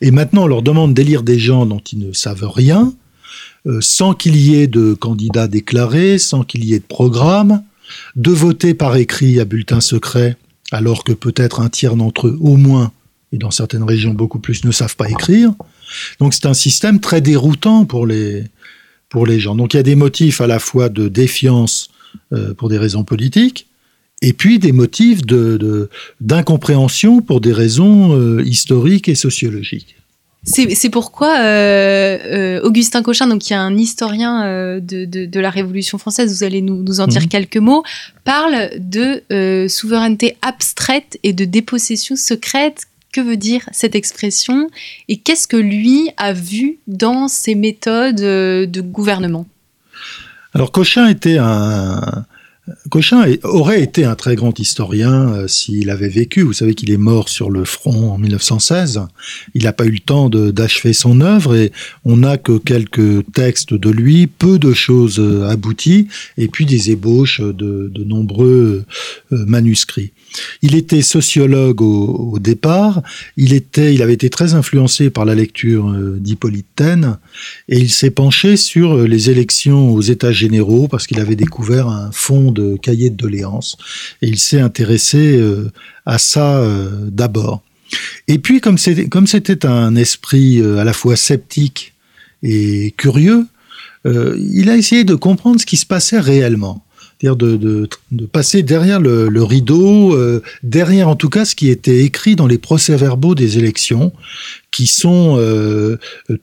[0.01, 2.93] Et maintenant, on leur demande d'élire des gens dont ils ne savent rien,
[3.79, 7.63] sans qu'il y ait de candidats déclarés, sans qu'il y ait de programme,
[8.15, 10.37] de voter par écrit à bulletin secret,
[10.71, 12.91] alors que peut-être un tiers d'entre eux, au moins,
[13.31, 15.53] et dans certaines régions beaucoup plus, ne savent pas écrire.
[16.19, 18.45] Donc c'est un système très déroutant pour les,
[19.37, 19.55] gens.
[19.55, 21.89] Donc il y a des motifs à la fois de défiance
[22.33, 23.67] euh, pour des raisons politiques,
[24.21, 25.21] et puis des motifs
[26.21, 29.95] d'incompréhension pour des raisons euh, historiques et sociologiques.
[30.45, 35.39] C'est pourquoi euh, euh, Augustin Cochin, donc qui est un historien euh, de, de, de,
[35.39, 37.27] la Révolution française, vous allez nous, nous en dire mmh.
[37.27, 37.83] quelques mots,
[38.23, 42.85] parle de souveraineté abstraite et de dépossession secrète.
[43.11, 44.69] Que veut dire cette expression
[45.07, 49.47] et qu'est-ce que lui a vu dans ses méthodes de gouvernement?
[50.53, 52.25] Alors Cochin était un,
[52.89, 56.41] Cochin aurait été un très grand historien euh, s'il avait vécu.
[56.41, 59.01] Vous savez qu'il est mort sur le front en 1916.
[59.55, 61.71] Il n'a pas eu le temps d'achever son œuvre et
[62.03, 66.91] on n'a que quelques textes de lui, peu de choses euh, abouties et puis des
[66.91, 68.85] ébauches de, de nombreux
[69.31, 70.11] euh, manuscrits.
[70.61, 73.01] Il était sociologue au, départ,
[73.37, 77.17] il, était, il avait été très influencé par la lecture d'Hippolyte Taine,
[77.69, 82.11] et il s'est penché sur les élections aux États généraux parce qu'il avait découvert un
[82.11, 83.77] fonds de cahiers de doléances,
[84.21, 85.71] et il s'est intéressé euh,
[86.05, 86.63] à ça
[87.07, 87.61] d'abord.
[88.27, 91.93] Et puis, comme c'était un esprit à la fois sceptique
[92.43, 93.45] et curieux,
[94.05, 96.85] il a essayé de comprendre ce qui se passait réellement
[97.19, 102.35] c'est-à-dire de, passer derrière le, rideau, euh, derrière en tout cas ce qui était écrit
[102.35, 104.11] dans les procès-verbaux des élections,
[104.71, 105.97] qui sont euh,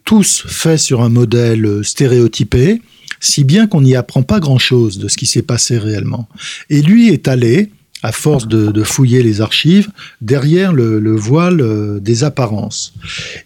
[0.05, 2.81] tous faits sur un modèle stéréotypé,
[3.23, 6.29] si bien qu'on n'y apprend pas grand-chose de ce qui s'est passé réellement.
[6.69, 7.71] Et lui est allé,
[8.03, 12.93] à force de, fouiller les archives, derrière le, le, voile euh, des apparences.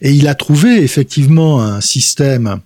[0.00, 2.60] Et il a trouvé effectivement un système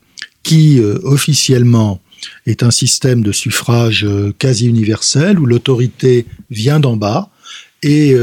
[0.45, 2.01] qui, euh, officiellement,
[2.47, 7.29] est un système de suffrage euh, quasi universel où l'autorité vient d'en bas
[7.83, 8.15] et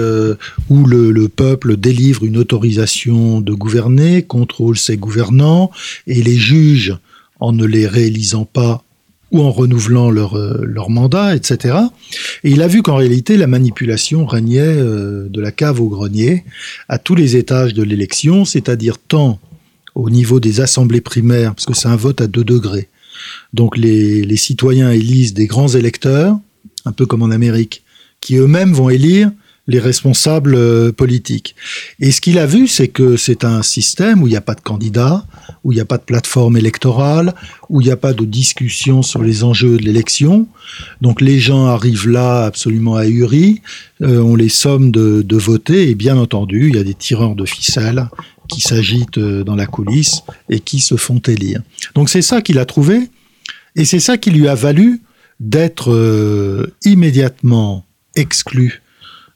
[0.70, 5.72] où le, le, peuple délivre une autorisation de gouverner, contrôle ses gouvernants,
[6.06, 6.96] et les juges,
[7.40, 8.84] en ne les réalisant pas
[9.32, 11.76] ou en renouvelant leur, euh, leur mandat, etc.
[12.44, 16.46] Et il a vu qu'en réalité, la manipulation régnait euh, de la cave au grenier
[16.88, 19.40] à tous les étages de l'élection, c'est-à-dire tant
[19.96, 22.88] au niveau des assemblées primaires, parce que c'est un vote à deux degrés,
[23.54, 26.38] donc les, les, citoyens élisent des grands électeurs,
[26.86, 27.84] un peu comme en Amérique,
[28.22, 29.32] qui eux-mêmes vont élire
[29.68, 31.56] les responsables euh, politiques.
[32.00, 34.56] Et ce qu'il a vu, c'est que c'est un système où il n'y a pas
[34.56, 35.26] de candidat,
[35.64, 37.36] où il n'y a pas de plateforme électorale,
[37.70, 40.48] où il n'y a pas de discussion sur les enjeux de l'élection.
[41.02, 43.62] Donc les gens arrivent là absolument ahuris,
[44.02, 47.46] euh, on les somme de, voter, et bien entendu, il y a des tireurs de
[47.46, 48.08] ficelles
[48.48, 51.62] qui s'agitent euh, dans la coulisse et qui se font élire.
[51.94, 53.10] Donc c'est ça qu'il a trouvé,
[53.76, 55.02] et c'est ça qui lui a valu
[55.40, 58.82] d'être immédiatement exclu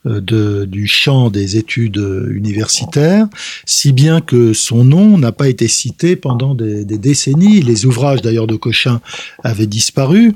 [0.06, 3.28] de, du champ des études universitaires,
[3.66, 7.62] si bien que son nom n'a pas été cité pendant des, des décennies.
[7.62, 9.02] Les ouvrages d'ailleurs de Cochin
[9.44, 10.34] avaient disparu,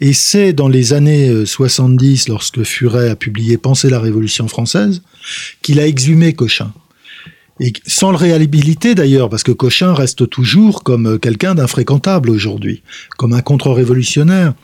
[0.00, 5.02] et c'est dans les années 70, lorsque Furet a publié Penser la Révolution française,
[5.62, 6.72] qu'il a exhumé Cochin
[7.60, 12.82] et sans le réhabiliter d'ailleurs, parce que Cochin reste toujours comme quelqu'un d'infréquentable aujourd'hui,
[13.16, 14.54] comme un contre-révolutionnaire.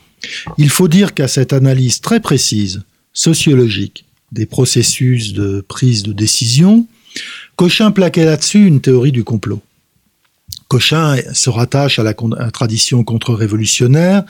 [0.57, 6.87] Il faut dire qu'à cette analyse très précise, sociologique, des processus de prise de décision,
[7.55, 9.61] Cochin plaquait là-dessus une théorie du complot.
[10.67, 12.13] Cochin se rattache à la,
[12.51, 14.23] tradition contre-révolutionnaire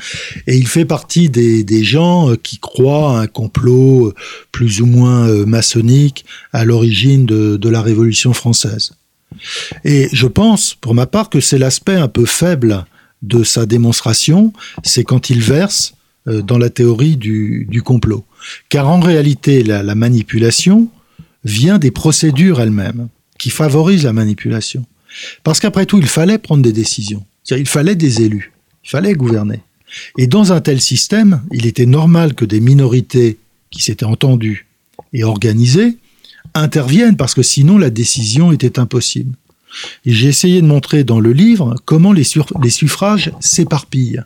[0.47, 4.13] et il fait partie des, gens euh, qui croient à un complot euh,
[4.51, 8.93] plus ou moins euh, maçonnique à l'origine de, la Révolution française.
[9.83, 12.85] Et je pense, pour ma part, que c'est l'aspect un peu faible
[13.21, 14.53] de sa démonstration,
[14.83, 15.93] c'est quand il verse
[16.25, 18.25] dans la théorie du complot.
[18.69, 20.89] Car en réalité, la, la manipulation
[21.43, 24.85] vient des procédures elles-mêmes, qui favorisent la manipulation.
[25.43, 27.25] Parce qu'après tout, il fallait prendre des décisions.
[27.51, 28.51] Il fallait des élus.
[28.83, 29.61] Il fallait gouverner.
[30.17, 33.37] Et dans un tel système, il était normal que des minorités
[33.69, 34.67] qui s'étaient entendues
[35.13, 35.97] et organisées
[36.53, 39.35] interviennent parce que sinon la décision était impossible.
[40.05, 42.23] Et j'ai essayé de montrer dans le livre comment les,
[42.63, 44.23] les suffrages s'éparpillent.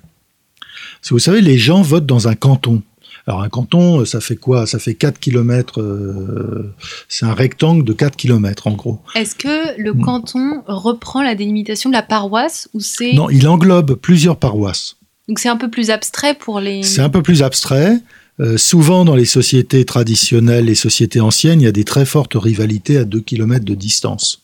[0.99, 2.84] Parce que vous savez, les gens votent dans un canton.
[3.27, 4.65] Alors un canton, ça fait quoi?
[4.65, 6.73] Ça fait 4 km, euh,
[7.08, 8.99] c'est un rectangle de 4 km en gros.
[9.15, 10.01] Est-ce que le mmh.
[10.01, 14.97] canton reprend la délimitation de la paroisse ou c'est Non, il englobe plusieurs paroisses.
[15.27, 17.99] Donc c'est un peu plus abstrait pour les C'est un peu plus abstrait.
[18.39, 22.36] Euh, souvent dans les sociétés traditionnelles, les sociétés anciennes, il y a des très fortes
[22.36, 24.41] rivalités à 2 km de distance.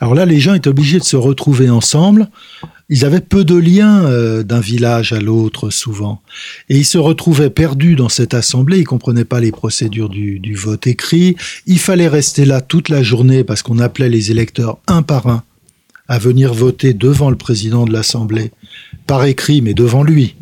[0.00, 2.28] Alors là, les gens étaient obligés de se retrouver ensemble
[2.90, 6.22] ils avaient peu de liens euh, d'un village à l'autre souvent.
[6.68, 10.54] Et ils se retrouvaient perdus dans cette assemblée, ils comprenaient pas les procédures du, du
[10.54, 11.36] vote écrit.
[11.66, 15.42] Il fallait rester là toute la journée parce qu'on appelait les électeurs un par un
[16.08, 18.52] à venir voter devant le président de l'Assemblée,
[19.06, 20.36] par écrit, mais devant lui.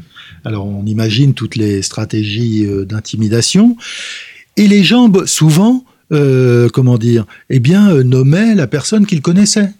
[0.44, 3.76] Alors on imagine toutes les stratégies euh, d'intimidation.
[4.56, 9.70] Et les gens, souvent, euh, comment dire, eh bien, euh, nommaient la personne qu'ils connaissaient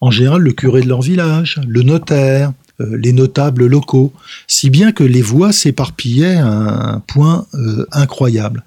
[0.00, 4.12] en général le curé de leur village, le notaire, euh, les notables locaux,
[4.46, 7.46] si bien que les voix s'éparpillaient à un point
[7.90, 8.62] incroyable.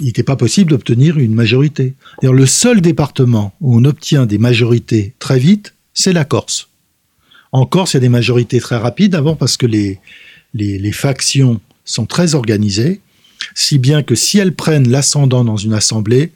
[0.00, 1.94] Il n'était pas possible d'obtenir une majorité.
[2.22, 6.68] Le seul département où on obtient des majorités très vite, c'est la Corse.
[7.52, 10.00] En Corse, il y a des majorités très rapides, avant parce que les,
[10.54, 13.00] les factions sont très organisées,
[13.54, 16.32] si bien que si elles prennent l'ascendant dans une assemblée,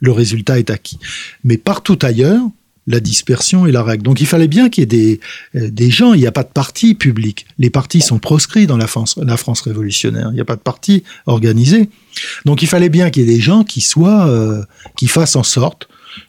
[0.00, 0.98] le résultat est acquis.
[1.44, 2.42] Mais partout ailleurs,
[2.86, 4.02] la dispersion est la règle.
[4.02, 5.20] Donc il fallait bien qu'il y ait
[5.54, 7.46] des, euh, gens, il n'y a pas de parti public.
[7.58, 9.16] Les partis sont proscrits dans la France,
[9.60, 10.28] révolutionnaire.
[10.30, 11.88] Il n'y a pas de parti organisé.
[12.44, 14.64] Donc il fallait bien qu'il y ait des gens qui soient, euh,
[14.96, 15.88] qui fassent en sorte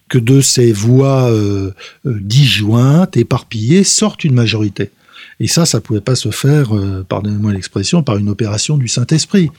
[0.09, 1.71] que de ces voix euh
[2.05, 4.91] disjointes, éparpillées, sorte une majorité.
[5.39, 6.71] Et ça, ça pouvait pas se faire,
[7.09, 9.49] pardonnez-moi l'expression, par une opération du Saint-Esprit.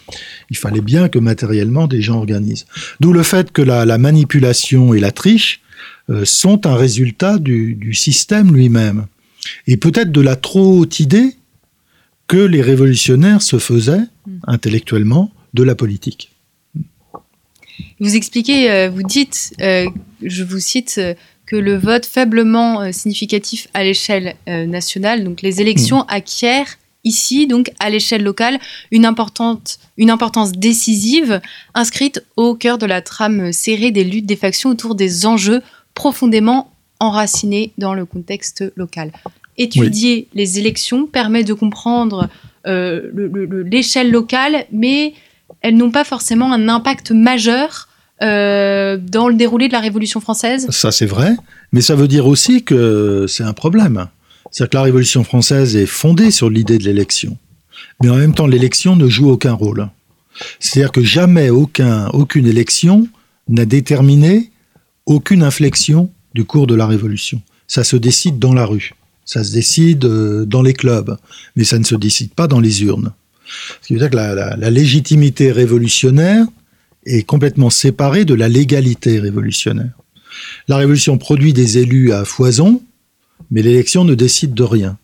[0.50, 2.66] Il fallait bien que matériellement des gens organisent.
[3.00, 5.60] D'où le fait que la, la manipulation et la triche
[6.10, 9.06] euh, sont un résultat du, système lui-même.
[9.66, 11.34] Et peut-être de la trop haute idée
[12.26, 14.38] que les révolutionnaires se faisaient hmm.
[14.46, 16.30] intellectuellement de la politique.
[18.00, 19.88] Vous expliquez, euh, vous dites, euh,
[20.22, 21.00] je vous cite,
[21.46, 26.06] que le vote faiblement significatif à l'échelle nationale, donc les élections hmm.
[26.08, 28.58] acquièrent ici, donc à l'échelle locale,
[28.90, 31.40] une, importante, une importance décisive
[31.74, 35.62] inscrite au cœur de la trame serrée des luttes des factions autour des enjeux
[35.94, 39.12] profondément enraciné dans le contexte local.
[39.56, 42.28] Étudier les élections permet de comprendre
[42.66, 43.10] euh,
[43.70, 45.14] l'échelle locale, mais
[45.60, 47.88] elles n'ont pas forcément un impact majeur
[48.22, 50.66] euh, dans le déroulé de la Révolution française.
[50.70, 51.36] Ça c'est vrai,
[51.72, 54.06] mais ça veut dire aussi que c'est un problème.
[54.50, 57.36] C'est-à-dire que la Révolution française est fondée sur l'idée de l'élection,
[58.02, 59.88] mais en même temps l'élection ne joue aucun rôle.
[60.58, 63.08] C'est-à-dire que jamais aucun, aucune élection
[63.48, 64.50] n'a déterminé
[65.06, 67.40] aucune inflexion du cours de la Révolution.
[67.66, 71.16] Ça se décide dans la rue, ça se décide euh, dans les clubs,
[71.56, 73.12] mais ça ne se décide pas dans les urnes.
[73.82, 76.46] Ce qui veut dire que la, légitimité révolutionnaire
[77.06, 79.92] est complètement séparée de la légalité révolutionnaire.
[80.68, 82.82] La Révolution produit des élus à foison,
[83.50, 84.98] mais l'élection ne décide de rien.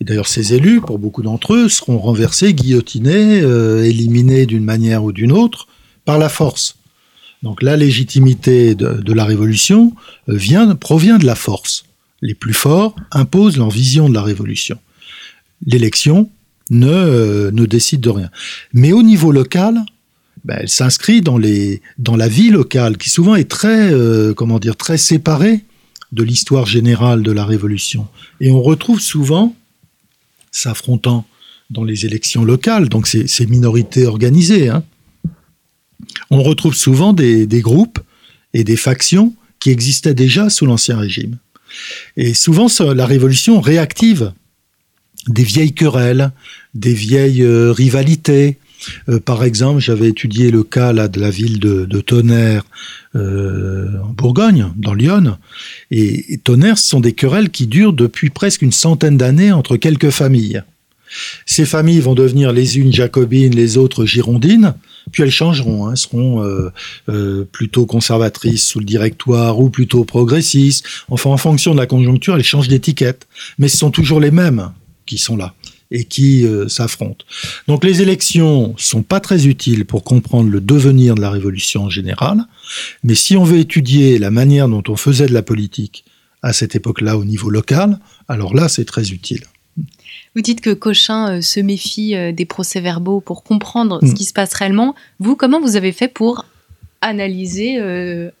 [0.00, 5.04] Et d'ailleurs, ces élus, pour beaucoup d'entre eux, seront renversés, guillotinés, euh, éliminés d'une manière
[5.04, 5.68] ou d'une autre
[6.04, 6.76] par la force.
[7.42, 9.92] Donc la légitimité de, la révolution
[10.28, 11.84] euh, vient, provient de la force.
[12.22, 14.78] Les plus forts imposent leur vision de la révolution.
[15.66, 16.30] L'élection
[16.70, 18.30] ne, euh, ne décide de rien.
[18.72, 19.84] Mais au niveau local,
[20.44, 21.40] ben, elle s'inscrit dans,
[21.98, 25.64] dans la vie locale, qui souvent est très, euh, comment dire, très séparée
[26.12, 28.06] de l'histoire générale de la Révolution.
[28.40, 29.54] Et on retrouve souvent,
[30.52, 31.26] s'affrontant
[31.70, 34.84] dans les élections locales, donc ces, minorités organisées, hein,
[36.30, 37.98] on retrouve souvent des, groupes
[38.52, 41.38] et des factions qui existaient déjà sous l'Ancien Régime.
[42.16, 44.32] Et souvent, la Révolution réactive
[45.26, 46.32] des vieilles querelles,
[46.74, 48.58] des vieilles euh, rivalités.
[49.08, 52.64] Euh, par exemple, j'avais étudié le cas de la ville de, Tonnerre
[53.14, 55.36] euh, en Bourgogne, dans Lyon.
[55.90, 60.10] Et, Tonnerre, ce sont des querelles qui durent depuis presque une centaine d'années entre quelques
[60.10, 60.62] familles.
[61.46, 64.74] Ces familles vont devenir les unes jacobines, les autres girondines,
[65.12, 66.42] puis elles changeront, hein, seront
[67.08, 70.84] euh, plutôt conservatrices sous le directoire ou plutôt progressistes.
[71.08, 74.72] Enfin, en fonction de la conjoncture, elles changent d'étiquette, mais ce sont toujours les mêmes
[75.06, 75.54] qui sont là
[75.90, 77.24] et qui euh, s'affrontent.
[77.68, 81.90] Donc les élections sont pas très utiles pour comprendre le devenir de la révolution en
[81.90, 82.44] général,
[83.02, 86.04] mais si on veut étudier la manière dont on faisait de la politique
[86.42, 89.44] à cette époque-là au niveau local, alors là c'est très utile.
[90.34, 94.14] Vous dites que Cochin euh, se méfie euh, des procès-verbaux pour comprendre ce mm.
[94.14, 94.94] qui se passe réellement.
[95.20, 96.46] Vous, comment vous avez fait pour
[97.00, 97.78] analyser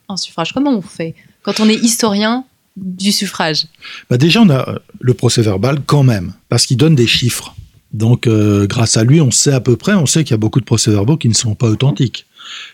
[0.08, 0.54] un suffrage?
[0.54, 1.14] Comment on fait?
[1.42, 2.46] Quand on est historien
[2.76, 3.66] du suffrage
[4.10, 7.54] bah Déjà, on a le procès-verbal quand même, parce qu'il donne des chiffres.
[7.92, 10.60] Donc, grâce à lui, on sait à peu près, on sait qu'il y a beaucoup
[10.60, 12.26] de procès-verbaux qui ne sont pas authentiques.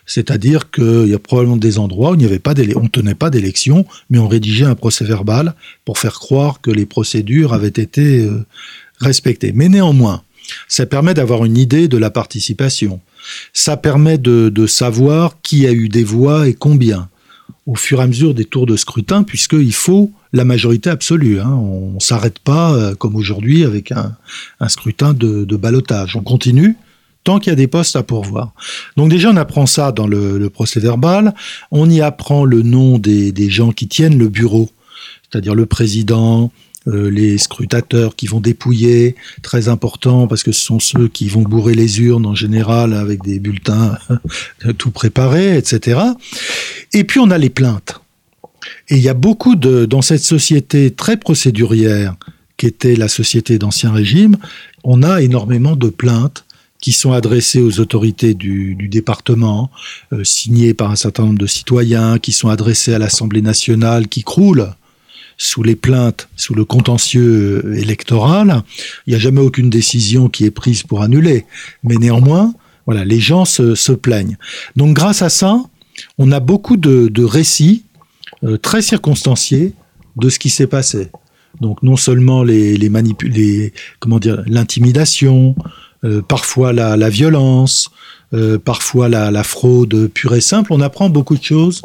[0.07, 3.15] C'est-à-dire qu'il y a probablement des endroits où il n'y avait pas on ne tenait
[3.15, 8.29] pas d'élection, mais on rédigeait un procès-verbal pour faire croire que les procédures avaient été
[9.01, 9.53] respecté.
[9.55, 10.23] Mais néanmoins,
[10.69, 13.01] ça permet d'avoir une idée de la participation.
[13.53, 17.09] Ça permet de, savoir qui a eu des voix et combien
[17.71, 21.39] au fur et à mesure des tours de scrutin, puisqu'il faut la majorité absolue.
[21.39, 21.51] Hein.
[21.51, 24.17] On ne s'arrête pas, euh, comme aujourd'hui, avec un,
[24.67, 26.17] scrutin de, de balotage.
[26.17, 26.77] On continue
[27.23, 28.55] tant qu'il y a des postes à pourvoir.
[28.97, 31.33] Donc déjà, on apprend ça dans le, procès verbal.
[31.71, 34.69] On y apprend le nom des gens qui tiennent le bureau,
[35.31, 36.51] c'est-à-dire le président,
[36.89, 41.43] euh, les scrutateurs qui vont dépouiller, très important parce que ce sont ceux qui vont
[41.43, 43.99] bourrer les urnes en général avec des bulletins
[44.79, 46.01] tout préparés, etc.
[46.93, 48.01] Et puis on a les plaintes.
[48.89, 52.17] Et il y a beaucoup de, dans cette société très procédurière
[52.57, 54.37] qu'était la société d'Ancien Régime,
[54.85, 56.45] on a énormément de plaintes
[56.81, 59.71] qui sont adressées aux autorités du, département,
[60.13, 64.23] euh, signées par un certain nombre de citoyens, qui sont adressées à l'Assemblée nationale, qui
[64.23, 64.75] croulent
[65.43, 68.63] sous les plaintes, sous le contentieux électoral.
[69.07, 71.47] Il n'y a jamais aucune décision qui est prise pour annuler.
[71.83, 72.53] Mais néanmoins,
[72.85, 74.37] voilà, les gens se, plaignent.
[74.77, 75.59] Donc grâce à ça,
[76.19, 77.85] on a beaucoup de, récits
[78.45, 79.73] euh, très circonstanciés
[80.17, 81.09] de ce qui s'est passé.
[81.63, 85.57] Donc non seulement les, les, comment dire, l'intimidation,
[86.05, 87.91] euh, parfois la, violence,
[88.35, 90.75] euh, parfois la, fraude pure et simple.
[90.75, 91.81] On apprend beaucoup de choses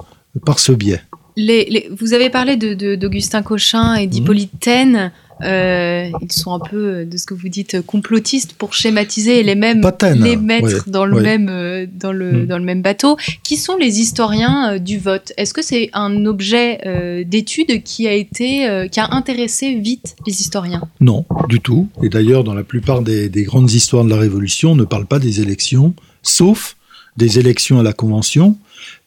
[0.45, 1.01] par ce biais.
[1.37, 5.09] Vous avez parlé d'Augustin de, Cochin et d'Hippolyte mmh.
[5.43, 9.55] Euh, ils sont un peu, euh, de ce que vous dites, complotistes pour schématiser les
[9.55, 9.81] mêmes,
[10.15, 12.45] les mettre dans le même, euh, dans le, hmm.
[12.47, 13.17] dans le même bateau.
[13.43, 15.33] Qui sont les historiens du vote?
[15.37, 20.83] Est-ce que c'est un objet d'étude qui a été, qui a intéressé vite les historiens?
[21.01, 21.87] Non, du tout.
[22.01, 25.05] Et d'ailleurs, dans la plupart des, des grandes histoires de la Révolution, on ne parle
[25.05, 26.77] pas des élections, sauf
[27.17, 28.57] des élections à la Convention,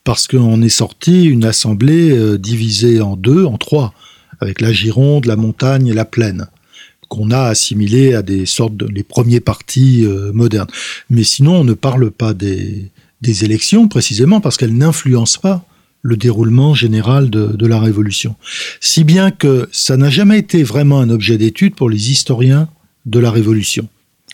[0.08, 3.92] parce qu'on est sorti une assemblée divisée en deux, en trois
[4.40, 6.46] avec la Gironde, la montagne et la plaine
[7.08, 10.70] qu'on a assimilé à des sortes de premiers partis euh, modernes.
[11.10, 12.90] Mais sinon, on ne parle pas des,
[13.22, 15.66] élections précisément parce qu'elles n'influencent pas
[16.00, 18.34] le déroulement général de, la Révolution.
[18.80, 22.70] Si bien que ça n'a jamais été vraiment un objet d'étude pour les historiens
[23.04, 23.86] de la Révolution.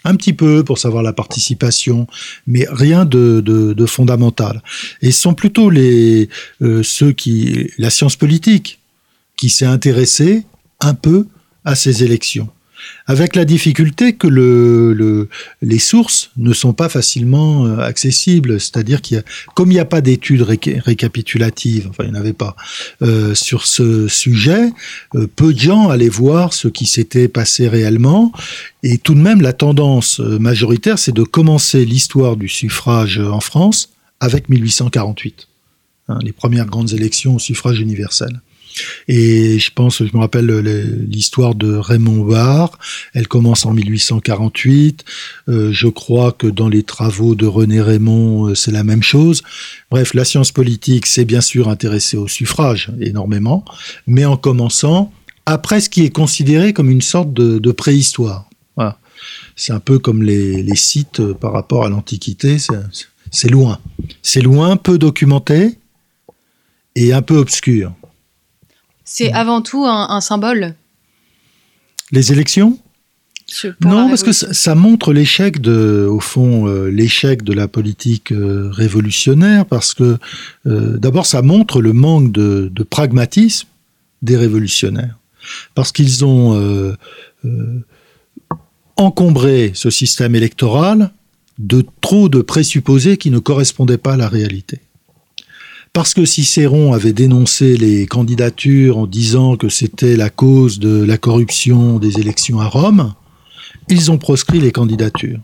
[0.04, 2.06] Un petit peu pour savoir la participation,
[2.46, 4.62] mais rien de, fondamental.
[5.02, 6.28] Et ce sont plutôt les,
[6.62, 8.80] euh, ceux qui, la science politique,
[9.36, 10.44] qui s'est intéressé
[10.80, 11.26] un peu
[11.64, 12.48] à ces élections.
[13.06, 15.28] Avec la difficulté que le,
[15.60, 19.22] les sources ne sont pas facilement euh, accessibles, c'est-à-dire qu'il y a,
[19.54, 22.56] comme il n'y a pas d'études récapitulatives, enfin il n'y en avait pas,
[23.02, 24.72] euh, sur ce sujet,
[25.14, 28.32] euh, peu de gens allaient voir ce qui s'était passé réellement,
[28.82, 33.90] et tout de même la tendance majoritaire, c'est de commencer l'histoire du suffrage en France
[34.20, 35.48] avec 1848,
[36.08, 38.40] hein, les premières grandes élections au suffrage universel.
[39.08, 40.46] Et je pense, je me rappelle
[41.08, 42.78] l'histoire de Raymond Barre.
[43.12, 45.04] Elle commence en 1848.
[45.48, 49.42] Euh, je crois que dans les travaux de René Raymond, euh, c'est la même chose.
[49.90, 53.64] Bref, la science politique s'est bien sûr intéressée au suffrage énormément,
[54.06, 55.12] mais en commençant
[55.46, 58.48] après ce qui est considéré comme une sorte de, préhistoire.
[59.56, 62.58] C'est un peu comme les, les sites euh, par rapport à l'Antiquité.
[63.30, 63.78] C'est loin.
[64.22, 65.78] C'est loin, peu documenté
[66.96, 67.92] et un peu obscur.
[69.04, 69.36] C'est mm.
[69.36, 70.74] avant tout un, symbole.
[72.10, 72.78] Les élections?
[73.82, 78.70] Non, parce que ça, montre l'échec de, au fond, euh, l'échec de la politique euh,
[78.72, 80.16] révolutionnaire, parce que
[80.66, 83.68] euh, d'abord ça montre le manque de, pragmatisme
[84.22, 85.18] des révolutionnaires,
[85.74, 86.96] parce qu'ils ont
[88.96, 91.12] encombré ce système électoral
[91.58, 94.80] de trop de présupposés qui ne correspondaient pas à la réalité
[95.94, 101.18] parce que Cicéron avait dénoncé les candidatures en disant que c'était la cause de la
[101.18, 103.14] corruption des élections à Rome,
[103.88, 105.38] ils ont proscrit les candidatures.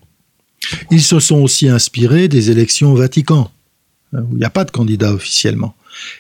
[0.91, 3.53] Ils se sont aussi inspirés des élections au Vatican,
[4.13, 5.75] hein, où il n'y a pas de candidat officiellement.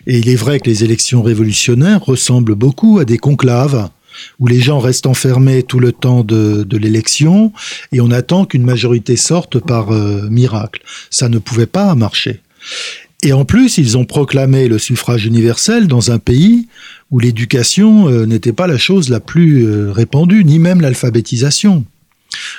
[0.06, 3.90] Et il est vrai que les élections révolutionnaires ressemblent beaucoup à des conclaves,
[4.38, 7.52] où les gens restent enfermés tout le temps de, l'élection,
[7.90, 10.82] et on attend qu'une majorité sorte par euh, miracle.
[11.10, 12.40] Ça ne pouvait pas marcher.
[13.22, 16.68] Et en plus, ils ont proclamé le suffrage universel dans un pays
[17.10, 21.84] où l'éducation euh, n'était pas la chose la plus euh, répandue, ni même l'alphabétisation.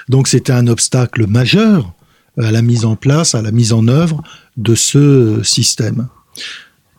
[0.08, 1.94] Donc c'était un obstacle majeur
[2.38, 4.22] à la mise en place, à la mise en œuvre
[4.58, 6.08] de ce système.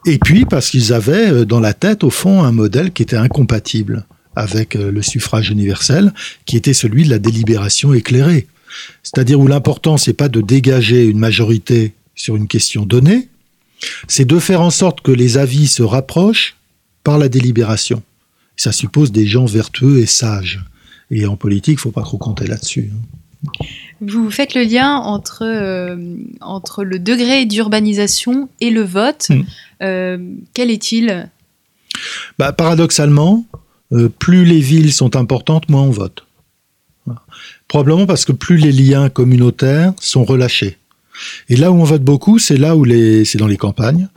[0.06, 3.16] Et puis parce qu'ils avaient euh, dans la tête, au fond, un modèle qui était
[3.16, 6.10] incompatible avec le suffrage universel,
[6.46, 8.46] qui était celui de la délibération éclairée.
[9.02, 13.28] C'est-à-dire où l'important, c'est pas de dégager une majorité sur une question donnée,
[14.08, 16.56] c'est de faire en sorte que les avis se rapprochent
[17.04, 18.02] par la délibération.
[18.56, 20.60] Ça suppose des gens vertueux et sages.
[21.10, 22.90] Et en politique, il faut pas trop compter là-dessus.
[22.92, 23.00] Hein.
[24.00, 25.96] Vous faites le lien entre, euh,
[26.40, 29.28] entre le degré d'urbanisation et le vote.
[29.30, 29.42] Hmm.
[29.82, 30.18] Euh,
[30.54, 31.28] quel est-il?
[32.38, 33.44] Bah, Paradoxalement,
[33.92, 36.26] euh, plus les villes sont importantes, moins on vote.
[37.68, 40.78] Probablement parce que plus les liens communautaires sont relâchés.
[41.48, 42.84] Et là où on vote beaucoup, c'est là où
[43.24, 44.08] c'est dans les campagnes,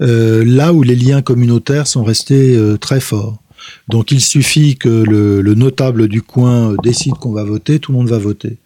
[0.00, 3.42] euh, là où les liens communautaires sont restés euh, très forts.
[3.88, 8.08] Donc il suffit que le, notable du coin décide qu'on va voter, tout le monde
[8.08, 8.56] va voter.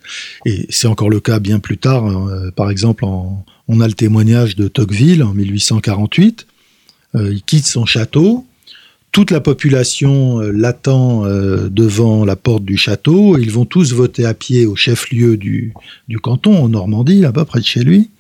[0.47, 2.07] Et c'est encore le cas bien plus tard.
[2.07, 2.51] Hein.
[2.55, 6.47] par exemple, on a le témoignage de Tocqueville en 1848.
[7.17, 8.47] Euh, il quitte son château
[9.15, 13.39] toute la population euh, l'attend euh, devant la porte du château.
[13.39, 15.73] Ils vont tous voter à pied au chef-lieu du,
[16.09, 18.11] du canton, en Normandie, là-bas, près de chez lui.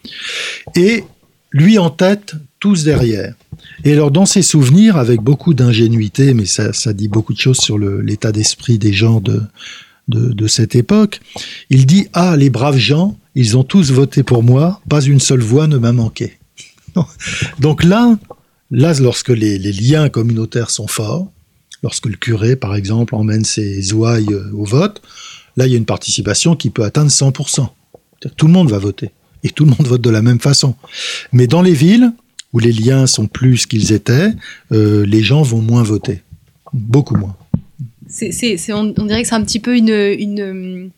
[0.77, 1.03] Et
[1.51, 3.35] lui en tête, tous derrière.
[3.83, 7.77] Et alors, dans ses souvenirs, avec beaucoup d'ingénuité, mais ça, dit beaucoup de choses sur
[7.77, 9.43] l'état d'esprit des gens de,
[10.07, 11.21] de, de, cette époque,
[11.71, 15.41] il dit Ah, les braves gens, ils ont tous voté pour moi, pas une seule
[15.41, 16.39] voix ne m'a manqué.
[17.59, 18.17] Donc là,
[18.71, 21.31] Là, lorsque les, liens communautaires sont forts,
[21.83, 25.03] lorsque le curé, par exemple, emmène ses ouailles euh, au vote,
[25.57, 27.69] là, il y a une participation qui peut atteindre 100%.
[28.37, 29.11] Tout le monde va voter.
[29.43, 30.75] Et tout le monde vote de la même façon.
[31.33, 32.13] Mais dans les villes,
[32.53, 34.33] où les liens sont plus qu'ils étaient,
[34.73, 36.23] euh, les gens vont moins voter.
[36.73, 37.37] Beaucoup moins.
[38.71, 40.91] on, dirait que c'est un petit peu une une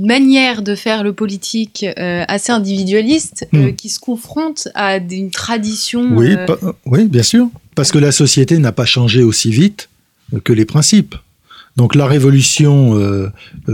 [0.00, 3.76] manière de faire le politique euh, assez individualiste euh, hmm.
[3.76, 6.16] qui se confronte à une tradition.
[6.16, 9.90] Oui, euh, oui, bien sûr, parce que la société n'a pas changé aussi vite
[10.44, 11.14] que les principes.
[11.76, 12.98] Donc la révolution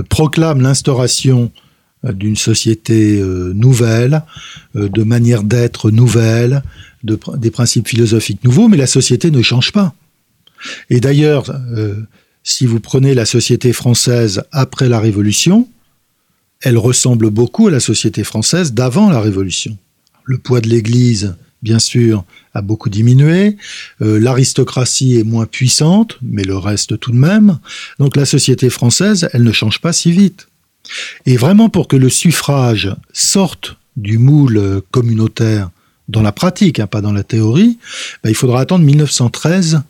[0.08, 1.50] proclame l'instauration
[2.04, 3.20] d'une société
[3.54, 4.22] nouvelle,
[4.74, 6.62] de manière d'être nouvelle,
[7.02, 9.94] de, des principes philosophiques nouveaux, mais la société ne change pas.
[10.90, 11.52] Et d'ailleurs,
[12.44, 15.68] si vous prenez la société française après la Révolution,
[16.62, 19.76] elle ressemble beaucoup à la société française d'avant la Révolution.
[20.24, 23.56] Le poids de l'Église, bien sûr, a beaucoup diminué.
[24.02, 27.59] Euh, l'aristocratie est moins puissante, mais le reste tout de même.
[27.98, 30.48] Donc la société française, elle ne change pas si vite.
[31.26, 35.70] Et vraiment pour que le suffrage sorte du moule communautaire
[36.09, 37.78] dans la pratique, hein, pas dans la théorie,
[38.22, 39.82] ben, il faudra attendre 1913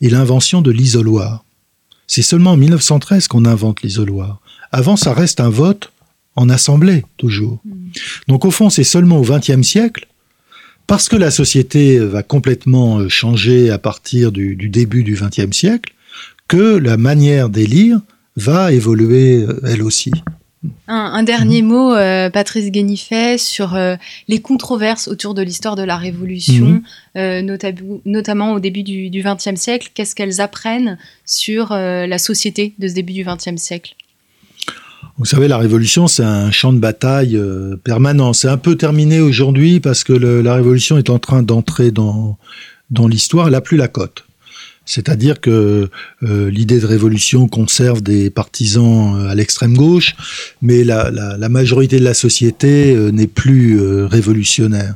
[0.00, 1.44] et l'invention de l'isoloir.
[2.06, 4.40] C'est seulement en 1913 qu'on invente l'isoloir.
[4.72, 5.92] Avant, ça reste un vote
[6.36, 7.58] en assemblée, toujours.
[7.64, 7.88] Hmm.
[8.28, 10.06] Donc au fond, c'est seulement au XXe siècle,
[10.86, 15.92] parce que la société va complètement euh, changer à partir du, début du XXe siècle,
[16.48, 18.00] que la manière d'élire
[18.36, 20.12] va évoluer euh, elle aussi.
[20.88, 21.66] Un, dernier hmm.
[21.66, 23.78] mot, euh, Patrice Guénifet, sur
[24.26, 26.82] les controverses autour de l'histoire de la Révolution,
[27.14, 28.00] hmm.
[28.04, 29.90] notamment au début du XXe siècle.
[29.94, 33.94] Qu'est-ce qu'elles apprennent sur la société de ce début du XXe siècle?
[35.18, 38.34] Vous savez, la révolution, c'est un champ de bataille euh, permanent.
[38.34, 42.36] C'est un peu terminé aujourd'hui parce que la révolution est en train d'entrer dans,
[42.90, 43.46] dans l'histoire.
[43.46, 44.25] Elle n'a plus la cote.
[44.86, 45.90] C'est-à-dire que
[46.22, 50.14] euh, l'idée de révolution conserve des partisans euh, à l'extrême gauche,
[50.62, 54.94] mais la, la, la, majorité de la société euh, n'est plus révolutionnaire.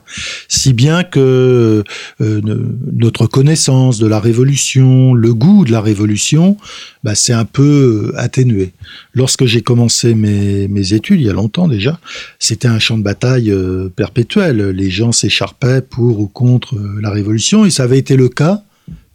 [0.49, 1.83] Si bien que
[2.21, 6.57] notre connaissance de la révolution, le goût de la révolution,
[7.03, 8.73] bah, c'est un peu atténué.
[9.15, 11.99] Lorsque j'ai commencé mes, mes, études, il y a longtemps déjà,
[12.39, 13.53] c'était un champ de bataille
[13.97, 14.71] perpétuel.
[14.71, 18.63] Les gens s'écharpaient pour ou contre la révolution, et ça avait été le cas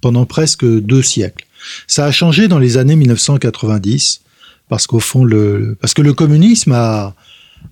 [0.06, 1.48] pendant presque deux siècles.
[1.88, 4.22] Ça a changé dans les années 1990
[4.70, 7.16] parce qu'au fond, le, parce que le communisme a,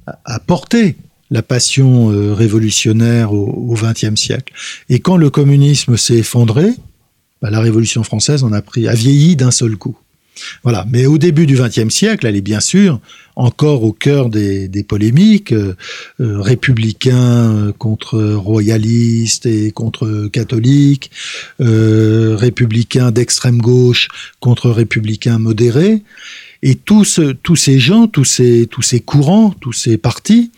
[0.08, 0.96] a porté
[1.30, 4.52] la passion euh, révolutionnaire au XXe siècle.
[4.90, 6.72] Et quand le communisme s'est effondré,
[7.40, 9.96] bah, la Révolution française en a pris, a vieilli d'un seul coup.
[10.64, 10.86] Voilà.
[10.90, 13.00] Mais au début du XXe siècle, elle est bien sûr
[13.36, 15.76] encore au cœur des, polémiques, euh,
[16.20, 21.12] euh, républicains euh, contre royalistes et contre catholiques,
[21.60, 24.08] républicains d'extrême gauche
[24.40, 26.04] contre républicains modérés.
[26.62, 27.20] Et tous,
[27.56, 28.68] ces gens, tous ces,
[29.06, 30.52] courants, tous ces partis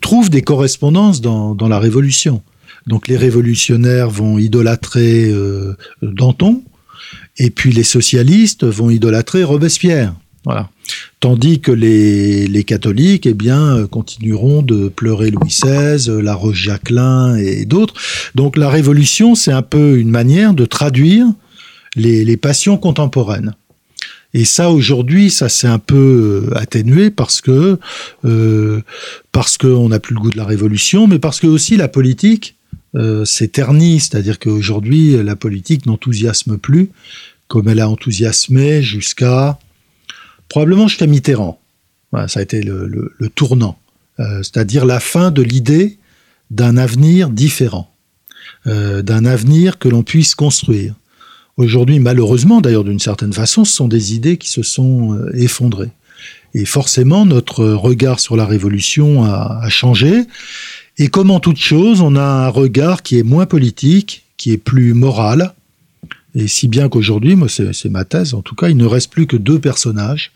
[0.00, 2.42] trouvent des correspondances dans, la Révolution.
[2.86, 5.32] Donc les révolutionnaires vont idolâtrer
[6.02, 6.62] Danton,
[7.38, 10.14] et puis les socialistes vont idolâtrer Robespierre.
[10.44, 10.70] Voilà.
[11.20, 17.64] Tandis que les, les catholiques, eh bien, continueront de pleurer Louis XVI, La Roche-Jacquelin et
[17.66, 17.94] d'autres.
[18.34, 21.26] Donc la Révolution, c'est un peu une manière de traduire
[21.94, 23.54] les, les passions contemporaines.
[24.32, 27.78] Et ça, aujourd'hui, ça s'est un peu euh, atténué parce que
[28.24, 28.80] euh,
[29.32, 32.54] parce qu'on n'a plus le goût de la Révolution, mais parce que aussi la politique
[32.94, 36.90] euh, s'est ternie, c'est-à-dire qu'aujourd'hui, la politique n'enthousiasme plus
[37.50, 39.58] comme elle a enthousiasmé jusqu'à
[40.48, 41.60] probablement jusqu'à Mitterrand.
[42.28, 43.76] ça a été le, tournant,
[44.20, 45.98] euh, c'est-à-dire la fin de l'idée
[46.50, 47.92] d'un avenir différent,
[48.68, 50.94] euh, d'un avenir que l'on puisse construire.
[51.56, 55.90] Aujourd'hui, malheureusement, d'ailleurs, d'une certaine façon, ce sont des idées qui se sont euh, effondrées.
[56.54, 60.26] Et forcément, notre regard sur la révolution a changé.
[61.00, 64.58] Et comme en toute chose, on a un regard qui est moins politique, qui est
[64.58, 65.54] plus moral,
[66.34, 69.26] et si bien qu'aujourd'hui, moi c'est ma thèse en tout cas, il ne reste plus
[69.26, 70.30] que deux personnages.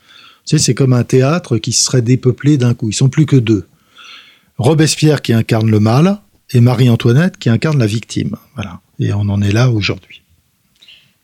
[0.47, 2.89] C'est comme un théâtre qui serait dépeuplé d'un coup.
[2.89, 3.67] Ils sont plus que deux.
[4.57, 8.37] Robespierre qui incarne le mal et Marie-Antoinette qui incarne la victime.
[8.55, 8.81] Voilà.
[8.99, 10.23] Et on en est là aujourd'hui.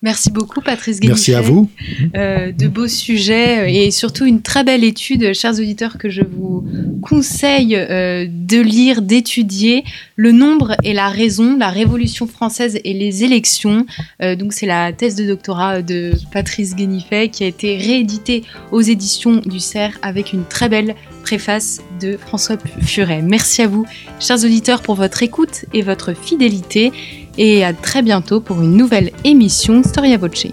[0.03, 1.33] Merci beaucoup, Patrice Guénichet.
[1.33, 1.69] Merci à vous.
[2.17, 6.23] Euh, de beaux sujets euh, et surtout une très belle étude, chers auditeurs, que je
[6.23, 6.65] vous
[7.03, 9.85] conseille euh, de lire, d'étudier.
[10.17, 13.85] Le nombre et la raison, la Révolution française et les élections.
[14.21, 19.37] donc, c'est la thèse de doctorat de Patrice Guénifet qui a été rééditée aux éditions
[19.37, 23.23] du CERF avec une très belle préface de François Furet.
[23.23, 23.87] Merci à vous,
[24.19, 26.93] chers auditeurs, pour votre écoute et votre fidélité
[27.39, 30.47] et à très bientôt pour une nouvelle émission Storia Voce.